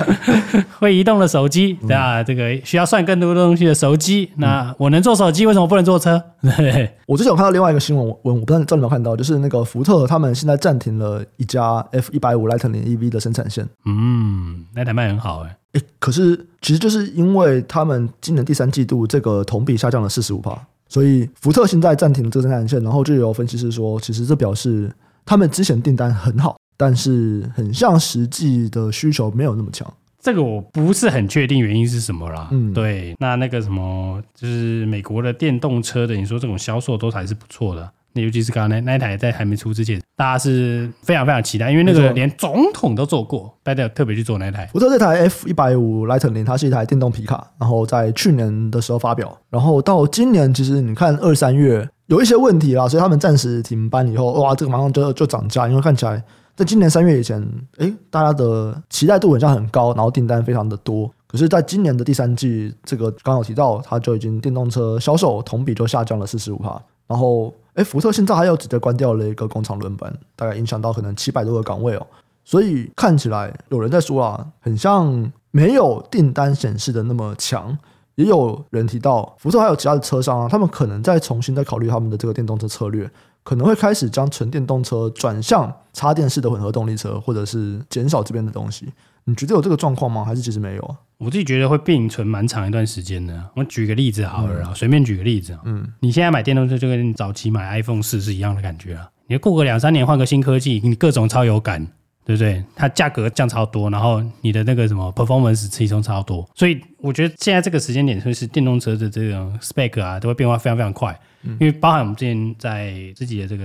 [0.78, 6.22] 会移动的手机，对啊，这个需要算更多的东西的手机，那我能做手机，为什么不能做车？
[6.58, 6.90] 对。
[7.06, 13.66] 我之前有看到另外一个新闻，我我不知道你有没有看到，就是那个福特他们现在暂停了一家 F 一百五 Lightning EV 的生产线。
[13.86, 15.56] 嗯，那台卖很好哎、欸，
[15.98, 24.90] 可是其实就是因为他们今年第三季度这个同比下降了四十五%，所以福特现在暂停了这个生产线，然后就有分析师说，其实这表示
[25.24, 29.86] 他们之前订单很好，但是很像实际的需求没有那么强。
[30.22, 32.48] 这个我不是很确定原因是什么啦。
[32.50, 37.90] 嗯，对，那那个什么，就是美国的电动车的，你说这种销售都还是不错的。
[38.12, 44.66] 那尤其是刚刚那那一台在还没出之前，大家是非常非常期待，因为那个连总统都做过，拜登特别去做那一台。
[44.72, 56.22] 福特这台 F 一百五 Lightning，它是一台电动皮卡，然后在去年的时候发表，然后到今年其实你看二三月有一些问题啦，所以他们暂时停班以后，哇，这个马上就就涨价，因为看起来
[56.56, 57.40] 在今年三月以前，
[57.78, 61.10] 诶，大家的期待度好像很高，然后订单非常的多。
[61.26, 66.70] 可是，在今年的第三季，这个刚好提到，它就已经电动车销售同比就下降了四十五趴。
[67.06, 72.06] 然后，诶，福特现在还有直接关掉了一个工厂轮班，大概影响到可能七百多个岗位哦。
[72.44, 77.76] 所以看起来有人在说啊，很像没有订单显示的那么强。
[78.16, 83.10] 也有人提到，福特还有其他的车商啊，他们可能在重新再考虑他们的这个电动车策略，
[83.42, 88.92] 可能会开始将纯电动车转向插电式的混合动力车，或者是减少这边的东西。
[89.30, 90.24] 你觉得有这个状况吗？
[90.24, 90.96] 还是其实没有啊？
[91.18, 93.50] 我自己觉得会并存蛮长一段时间的。
[93.54, 95.56] 我举个例子好了，随、嗯、便举个例子。
[95.64, 99.08] 嗯，你现在买电动车就跟你早期买 iPhone 四是一样的感觉啊。
[99.28, 101.86] 你过个两三年换个新科技，你各种超有感，
[102.24, 102.64] 对不对？
[102.74, 111.16] 它价格降超多，然后你的那个什么 performance 提升超多，所以我觉得现在这个时间点，就是电动车的这种 spec 啊，都会变化非常非常快。
[111.44, 113.64] 嗯、因为包含我们之前在自己的这个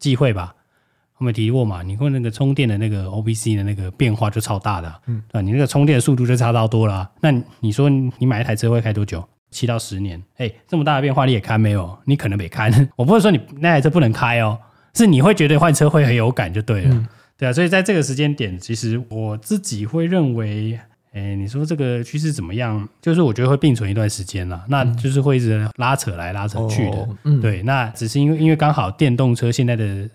[0.00, 0.52] 机会吧。
[1.18, 7.10] 我们提过嘛，你问那个充电的那个 OBC 的那个变化就超大的，嗯，对，你那个充电速度就差到多了啊。
[7.20, 9.24] 那你说你买一台车会开多久？
[9.50, 10.20] 七到十年？
[10.38, 11.96] 哎，这么大的变化你也开没有？
[12.04, 12.68] 你可能没开。
[12.96, 14.58] 我不是说你那台车不能开哦，
[14.94, 17.06] 是你会觉得换车会很有感就对了，嗯、
[17.38, 17.52] 对啊。
[17.52, 20.76] 所以在这个时间点，其实我自己会认为，
[21.12, 22.88] 哎，你说这个趋势怎么样？
[23.00, 27.62] 就是我觉得会并存一段时间了，那就是会一直拉扯来拉扯去的，哦嗯、对。
[27.62, 30.10] 那只是因为因为刚好电动车现在的。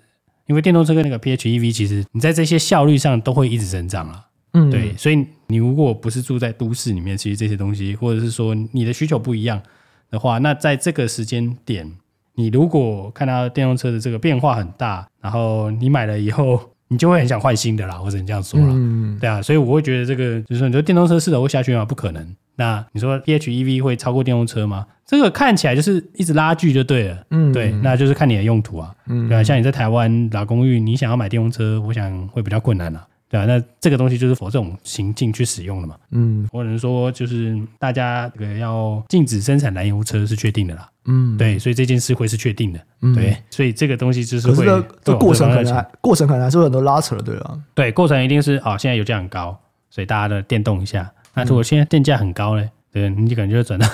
[0.49, 9.62] 因为电动车跟那个 PHEV，其实你在这些效率上都会一直增长了，嗯，对，所以你如果不是住在都市里面，其实这些东西，或者是说你的需求不一样
[10.09, 11.89] 的话，那在这个时间点，
[12.33, 16.59] 你如果看到电动车的这个变化很大，然后你买了以后，
[16.89, 21.86] 你就会很想换新的啦，或者你这样说了，嗯，对啊，所以我会觉得这个就是说，你说电动车势头会下去吗？
[21.86, 22.36] 不可能。
[22.56, 24.86] 那你说 PHEV 会超过电动车吗？
[25.06, 44.65] 这个看起来就是一直拉锯就对了，嗯，对，那就是看你的用途啊，嗯，对啊，像你在台湾打公寓，你想要买电动车，我想会比较困难啊，对啊，那这个东西就是 for 这种行径去使用的嘛，嗯，或者说就是大家这个要禁止生产燃油车是确定的啦，嗯，对，所以这件事会是确定的，嗯，对，所以这个东西就是会，
[45.03, 49.55] 这过程可能还过程可能还是有很多拉扯的，对啊，对，过程一定是啊，现在油价很高，
[49.91, 51.11] 所以大家的电动一下。
[51.35, 53.88] 那如果现在电价很高嘞，对，你可能就会转到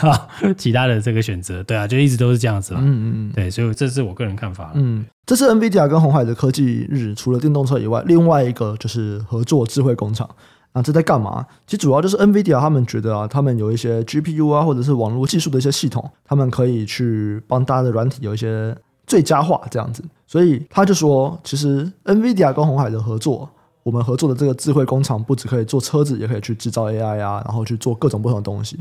[0.58, 2.80] 其他的这个选择，对啊，就一直都是这样子嘛。
[2.82, 4.72] 嗯嗯对，所以这是我个人看法。
[4.76, 10.30] 嗯，这次 NVIDIA 跟红海的科技日，除了电动车以外，另外一个就是合作智慧工厂。
[10.74, 11.46] 那这在干嘛？
[11.68, 20.02] 其实主要就是 NVIDIA 他们觉得啊，他们有一些 GPU 啊，或者是网络技术的一些系统，他们可以去帮大家的软体有一些最佳化这样子。
[20.26, 23.50] 所以他就说，其实 NVIDIA 跟红海的合作。
[23.86, 28.76] 我们合作的这个智慧工厂不只可以做车子，也可以去制造 AI 啊，然后去做各种不同的东西。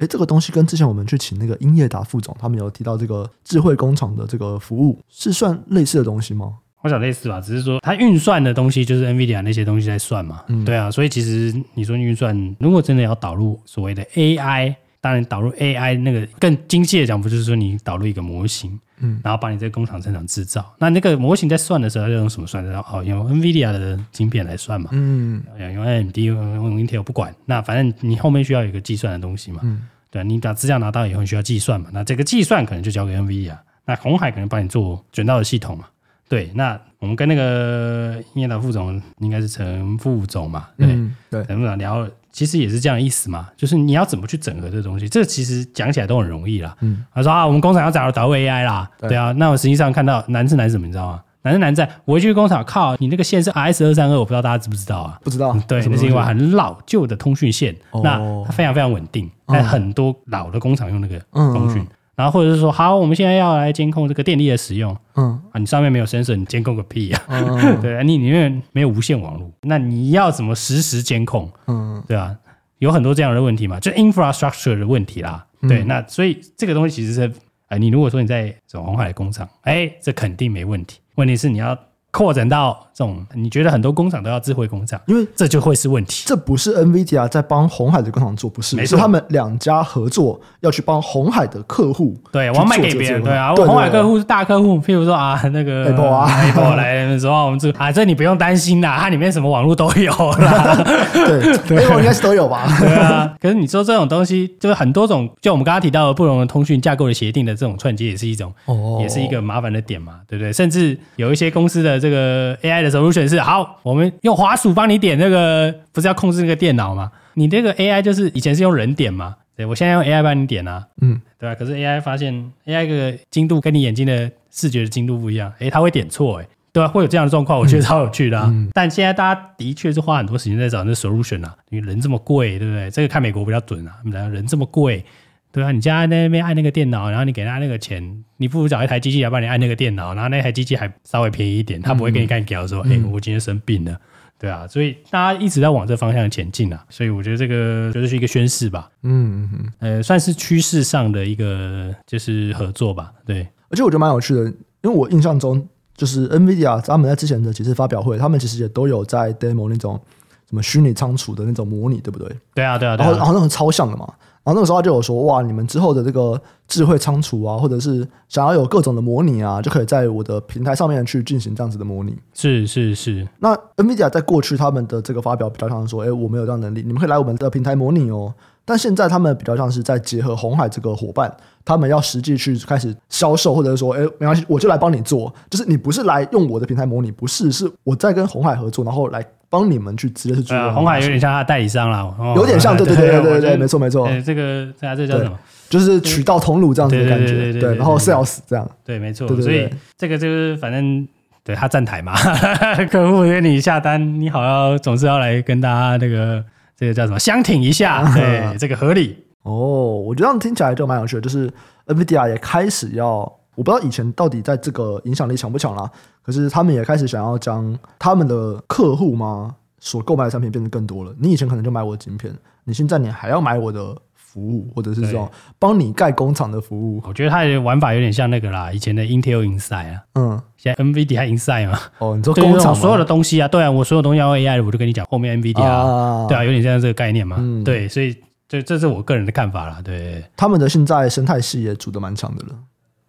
[0.00, 6.52] 诶，这个东西跟之前我们去请那个英业达副总，他们有提到这个智慧工厂的这个服务，是算类似的东西吗？
[6.82, 10.42] 我想类似吧，只是说它运算的东西就是 NVIDIA 那些东西在算嘛。
[10.48, 18.78] 嗯，对啊，所以其实你说运算，如果真的要导入所谓的 AI，当然导入 AI 那个更精细的讲，不就是说你导入一个模型？
[19.02, 22.78] 嗯，然后把你这个工厂生产制造，那那个模型在算的时候要用什么算的？
[22.80, 24.90] 哦，用 NVIDIA 的晶片来算嘛。
[24.92, 29.60] 嗯，用 AMD 用用 Intel 不管，那反正你后面需要有一个计算的东西嘛。
[29.62, 35.86] 嗯，对，你把资料拿到以后需要计算嘛，那这个计算可能就交给 NVIDIA，那红海可能帮你做卷道的系统嘛。
[36.28, 40.68] 对，那我们跟那个英业达副总应该是陈副总嘛。
[40.76, 42.06] 对、嗯、对，陈副总聊。
[42.32, 46.76] 其实也是这样的意思嘛，就是你要怎么去整合这个东西，这其实讲起来都很容易啦。
[46.80, 51.20] 嗯，他说啊，我们工厂要找导入 AI 啦，对，对啊，那我实际上看到难是难什么，你知道吗？
[51.42, 55.18] 难是难在我一去工厂，靠，你那个线是 RS 二三二，我不知道大家知不知道啊？
[55.24, 61.86] 不知道，对，那是一个很老旧的通讯线，哦、那它非常非常稳定，但很多老的工厂用那个通讯。
[62.20, 67.22] 嗯然后或者是说，好，我们现在要来监控这个电力的使用，嗯啊，你上面没有 sensor，你监控个屁啊！
[67.28, 71.50] 嗯、 对啊，你里面没有无线网络，那你要怎么实时监控？
[71.66, 72.36] 嗯，对啊，
[72.78, 75.46] 有很多这样的问题嘛，就 infrastructure 的问题啦。
[75.62, 77.32] 嗯、对，那所以这个东西其实是，哎、
[77.68, 80.98] 呃，你如果说你在这种鸿海工厂，哎，这肯定没问题。
[81.14, 81.76] 问题是你要。
[82.12, 86.24] 扩展到这种，你觉得很多工厂都要智慧工厂，因为这就会是问题。
[86.26, 92.14] 这不是 NVIDIA 在帮红海的工厂做，不是，没错，是他们两家合作要去帮红海的客户。
[92.30, 93.22] 对，我要卖给别人。
[93.24, 100.76] 对啊，红海客户是大客户，譬如说啊，那个 Apple 啊，Apple 来的时候，我们这啊，这你不用担心啦，它里面什么网络都有啦。
[101.14, 102.68] 对， Apple 应该是都有吧？
[102.80, 103.34] 对啊。
[103.40, 110.52] 可是你说这种东西，就是很多种，就我们刚刚提到的不同的通讯架构的协定的这种串接，也是一种，哦，也是一个麻烦的点嘛，对不对？
[110.52, 112.00] 甚至有一些公司的。
[112.00, 117.10] 这个 AI 的 solution 是好，我们用滑鼠帮你点那个，不是要控制那个电脑吗？
[117.34, 119.36] 你这个 AI 就是以前是用人点嘛？
[119.56, 121.54] 对，我现在用 AI 帮你点啊，嗯，对吧？
[121.54, 122.34] 可是 AI 发现
[122.66, 126.88] AI 这个精度跟你眼睛的视觉的精度不一样，诶，它会点错，诶，对吧？
[126.88, 128.46] 会有这样的状况，我觉得超有趣的啊。
[128.50, 132.90] 嗯、但现在大家的确是花很多时间在找那 solution 啊，因为人这么贵，对不对？
[132.90, 133.94] 这个看美国比较准啊，
[134.30, 135.04] 人这么贵，
[135.52, 135.72] 对啊？
[135.72, 143.98] 你家在那边按那个电脑，然后你给他那个钱，你不如找一台机器来帮你按那个电脑，然后那台机器还稍微便宜一点，他不会给你干屌说，哎、嗯欸，我今天生病了。
[144.38, 153.46] 对啊，所以大家一直在往这方向前进啊，所以我觉得这个就是一个宣示吧，嗯嗯嗯，呃，算是趋势上的一个就是合作吧，对。
[153.68, 160.00] 而且我觉得蛮有趣的，因为我印象中就是 NVIDIA 他们在之前的几次发表会，他们其实也都有在 demo 那种
[160.48, 162.34] 什么虚拟仓储的那种模拟，对不对？
[162.54, 164.10] 对啊，对啊，然后然后那种超像的嘛。
[164.42, 172.16] 然后那个时候他就有说，哇，你们之后的这个智慧仓储啊，或者是想要有各种的模拟啊，就可以在我的平台上面去进行这样子的模拟。
[172.32, 173.28] 是是是。
[173.38, 178.32] 那 NVIDIA 在过去他们的这个发表比较像说，哎，我们有这样能力，你们可以来我们的平台模拟哦。
[178.64, 181.30] 但现在他们比较像是在结合红海这个伙伴，
[181.64, 189.22] 他们要实际去开始销售，或者是说，哎，没关系，我就来帮你做，就是你不是来用我的平台模拟，不是，是我在跟红海合作，然后来。
[189.50, 194.08] 帮你们去直接去做，鸿海有点像他代理商了，有点像，对对对对对对，没错没错。
[194.24, 195.36] 这个大家这叫什么？
[195.68, 199.28] 就是渠道通路这样子的感觉，对，然后 sales 这样，对，没错。
[199.40, 201.06] 所以这个就是反正
[201.44, 202.14] 对他站台嘛，
[202.90, 206.42] 客户约你下单，你好要总是要来跟大家那个
[206.76, 209.16] 这个叫什么相挺一下，对，这个合理。
[209.42, 211.50] 哦，我觉得这样听起来就蛮有趣的，就是
[211.86, 213.39] NVIDIA 也开始要。
[213.60, 215.90] 我不知道以前到底在这个影响力强不强啦，
[216.22, 221.14] 可是他们也开始想要将他们的客户嘛所购买的产品变得更多了。
[221.18, 222.34] 你以前可能就买我的晶片，
[222.64, 227.02] 你现在你还要买我的服务，或者是这种帮你盖工厂的服务。
[227.04, 231.78] 我觉得它的玩法有点像那个啦，以前的 Intel Inside 啊，嗯，现在 NVIDIA Inside 嘛。
[231.98, 237.36] 哦，你说工厂所有的东西啊，对啊，我所有东西要 AI 我就跟你讲后面 NVIDIA 啊，对啊，有点像这个概念嘛。
[237.38, 238.16] 嗯，对，所以
[238.48, 239.82] 这这是我个人的看法啦。
[239.84, 242.54] 对，他们的现在生态系也组的蛮强的了。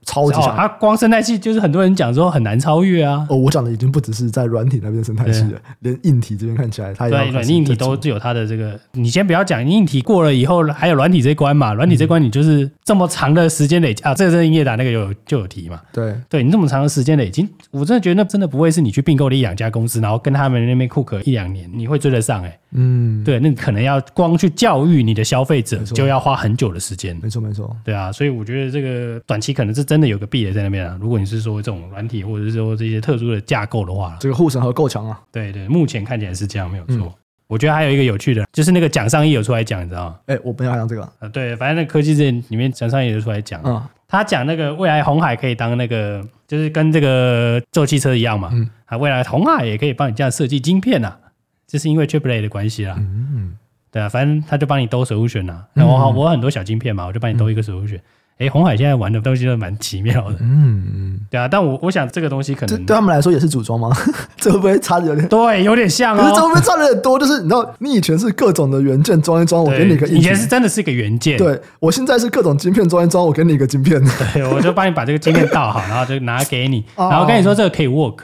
[0.06, 3.26] 超级强，它光生态系就是很多人讲说很难超越啊。
[3.30, 8.80] 哦，我讲的已经不只是在软体那边生态系了，连硬体这边看起来，它也对软硬体都有它的这个。
[8.94, 11.74] 你先不要讲硬体过了以后，还有软体这一关嘛？
[11.74, 15.80] 软体这关你就是这么长的时间累积啊，这个是英业达那个有就有提嘛？
[15.94, 22.58] 对，对你这么长的时间累积，我真的觉得那真的不会是你去并购了一两家公司，然后跟他们那边库克一两年，你会追得上哎、欸？
[22.74, 27.18] 嗯，对，那你可能要光去教育你的消费者，就要花很久的时间。
[27.22, 27.76] 没错，没错。
[27.84, 30.98] 对啊，所以我觉得这个短期可能是真的有个壁垒在那边啊。
[31.02, 35.20] 如果你是说这种软体或者是说这些特殊的架构的话，这个护城河够强啊。
[35.34, 36.96] 对对，目前看起来是这样，没有错。
[36.96, 37.14] 嗯、
[37.48, 40.20] 我觉得还有一个有趣的，就是那个蒋尚义有出来讲，你知道吗？
[40.28, 41.12] 哎，我不要讲这个。
[41.20, 51.20] 呃，对，反正那科技这里面，蒋尚义有出来讲，嗯，他讲那个未来红海可以当那个，就是跟这个做汽车一样嘛，嗯，啊，未来红海也可以帮你这样设计晶片呐、啊。
[51.68, 53.58] 就是因为 Triple 的关系啦，嗯，
[53.92, 58.00] 对啊，反正他就帮你兜 solution 呐，然后我很多小晶片嘛，我就帮你兜一个 solution。
[58.42, 63.96] 哎，红海现在玩的东西都蛮奇妙的，嗯嗯，对啊，但我我想这个东西可能对他们来说也是组装吗？
[64.38, 65.28] 这会不会差的有点？
[65.28, 66.22] 对，有点像哦。
[66.22, 67.20] 可是这会不会差的有点多？
[67.20, 74.02] 就是你知道，你以前是各种的元件装一装，我给你一个，以前是真的是一个元件，对，我现在是各种晶片装一装，我给你一个晶片，
[74.34, 78.18] 对，我就帮你把这个晶片倒好，然后就拿给你， 然后跟你说这个可以 work。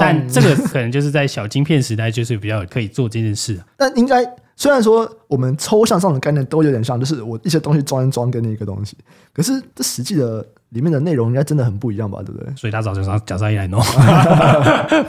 [0.00, 3.60] 但这个可能就是在小晶片时代，就是比较可以做这件事。
[3.76, 4.24] 但应该
[4.56, 8.96] 虽然说我们抽象上的概念都有点像，就是我一些东西装一装给你一个东西，
[9.32, 12.20] 可是这实际的里面的内容应该真的很不一样吧？
[12.24, 12.52] 对不对？
[12.56, 13.80] 所以他找蒋蒋尚义来弄，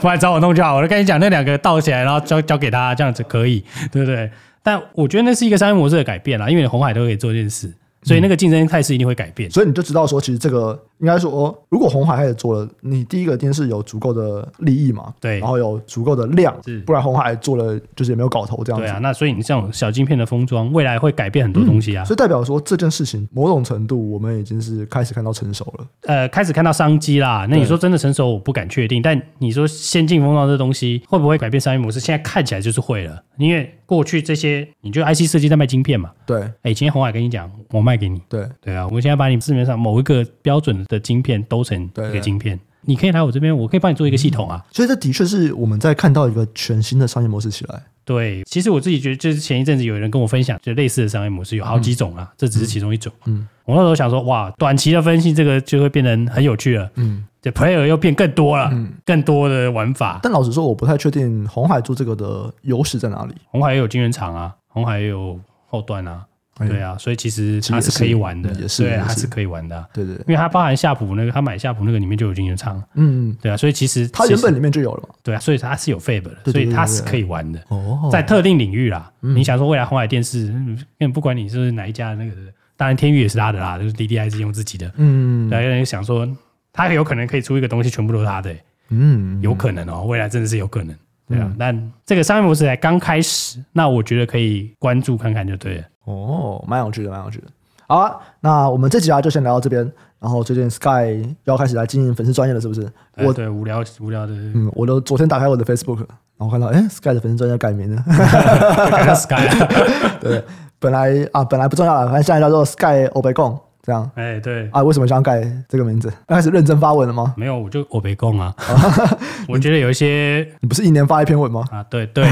[0.00, 0.76] 不来找我弄就好。
[0.76, 4.30] 我就跟你讲，那两个倒起来，然后交交给他，这样子可以，对不对？
[4.62, 7.72] 但我觉得那是一个商业模式的改变啦，因为红海都可以做这件事。
[8.02, 18.86] 所以那个竞争态势一定会改变，所以你就知道说，其实这个应该说，如果红海开始做了，你第一个一定是有足够的利益嘛，对，然后有足够的量，不然红海做了就是也没有搞头这样子。
[18.86, 22.04] 对啊，那所以你这种小晶片的封装，未来会改变很多东西啊。
[22.04, 27.46] 所以代表说这件事情某种程度我们已经是开始看到成熟了，呃，开始看到商机啦。
[27.50, 32.00] 那你说真的成熟，我不敢确定，但你说先进封装这东西会不会改变商业模式？
[32.00, 38.76] 现在看起来就是会了，因为过去这些，你就 IC 设计在卖晶片嘛，对，哎，今天红海跟你讲，我卖给你，对，对。
[38.76, 44.64] 啊，我现在把你市面上某一个标准的晶片都成一个晶片，你可以来我这边，我可以帮你做一个系统啊。
[44.70, 47.82] 所以这的确是我们在看到一个全新的商业模式起来。
[48.04, 53.12] 对，其实我自己觉得，就是前一阵子有人跟我分享，就类似的商业模式有好几种啊，嗯、这只是其中一种。
[53.24, 56.88] 嗯，我那时候想说，哇，短期的分析这个就会变得很有趣了。
[56.94, 60.20] 嗯，这 player 又变更多了，嗯，更多的玩法。
[60.22, 63.34] 但老实说，我不太确定红海做这个的优势在哪里。
[63.46, 66.24] 红海也有晶圆厂啊，红海也有后端啊。
[66.58, 80.54] 对啊，所以其实它是可以玩的，也是对，它是可以玩的，对对，因为它包含夏普那个，他买夏普那个里面就有晶元仓，嗯，对啊，所以其实它原本里面就有了嘛，对啊，所以它是有 fab 的，所以它是可以玩的，哦，在特定领域啦，你想说未来红海电视，
[81.00, 82.32] 嗯，不管你是哪一家那个，
[82.76, 86.26] 当然天宇也是他的啦，就是 DDI 是用自己的，嗯，对，有人想说
[86.72, 88.54] 他有可能可以出一个东西全部都是他的，
[88.88, 90.96] 嗯，有可能哦，未来真的是有可能。
[91.28, 95.84] 对啊，但这个商业模式才刚开始，那我觉得可以关注看看就对了。
[96.06, 97.46] 哦，蛮有趣的，蛮有趣的。
[97.86, 99.92] 好啊，那我们这集啊就先聊到这边。
[100.18, 102.90] 然后最近 Sky 要开始来经营粉丝专业了，是不是？
[103.18, 105.98] 我对无聊无聊的，嗯，我都昨天打开我的 Facebook，
[106.38, 108.02] 然后看到，哎，Sky 的粉丝专业改名了
[108.90, 109.46] 改，Sky，
[110.18, 110.42] 对，
[110.80, 113.56] 本来啊本来不重要了，反正现在叫做 Sky 欧北共。
[113.86, 116.12] 这样，哎，对啊，为什么想改这个名字？
[116.26, 117.32] 开始认真发文了吗？
[117.36, 118.52] 没有，我就我没空啊。
[119.48, 121.64] 我觉得有一些，你不是一年发一篇文吗？
[121.70, 122.24] 啊，对对。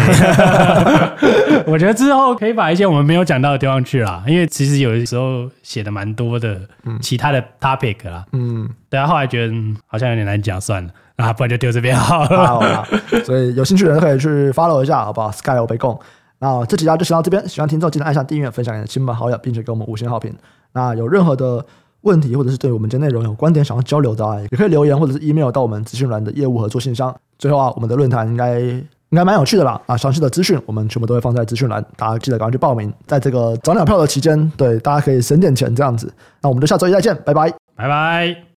[1.66, 6.60] 我觉得之后可以把一些我们没有讲到的丢上去啦，因为其实有的时候写的蛮多的，
[7.00, 8.24] 其他的 topic 啦。
[8.32, 9.54] 嗯，对啊，后来觉得
[9.86, 12.46] 好像有点难讲，算了，啊，不然就丢这边好了。
[12.46, 12.84] 好好
[13.24, 15.98] 所以有兴趣的人可以去 follow 一下，好不好？Sky 欧北共。
[16.38, 20.34] 那这集就先到这边，喜欢听众记得按下订阅、分享给亲朋好友，并且给我们五星好评。
[20.72, 21.64] 那有任何的
[22.02, 27.14] 问题，或者是对我们今天内容有观点想要交流的，也可以留言或者是 email 到我们资讯栏的业务合作信箱。
[27.38, 32.92] 最后啊，我们的论坛应该应该蛮有趣的啦啊，详细的资讯我们全部都会放在资讯栏，大家记得赶快去报名。
[33.06, 36.12] 在这个早鸟票的期间，对大家可以省点钱这样子。
[36.42, 38.44] 那我们就下周一再见，拜拜，拜拜。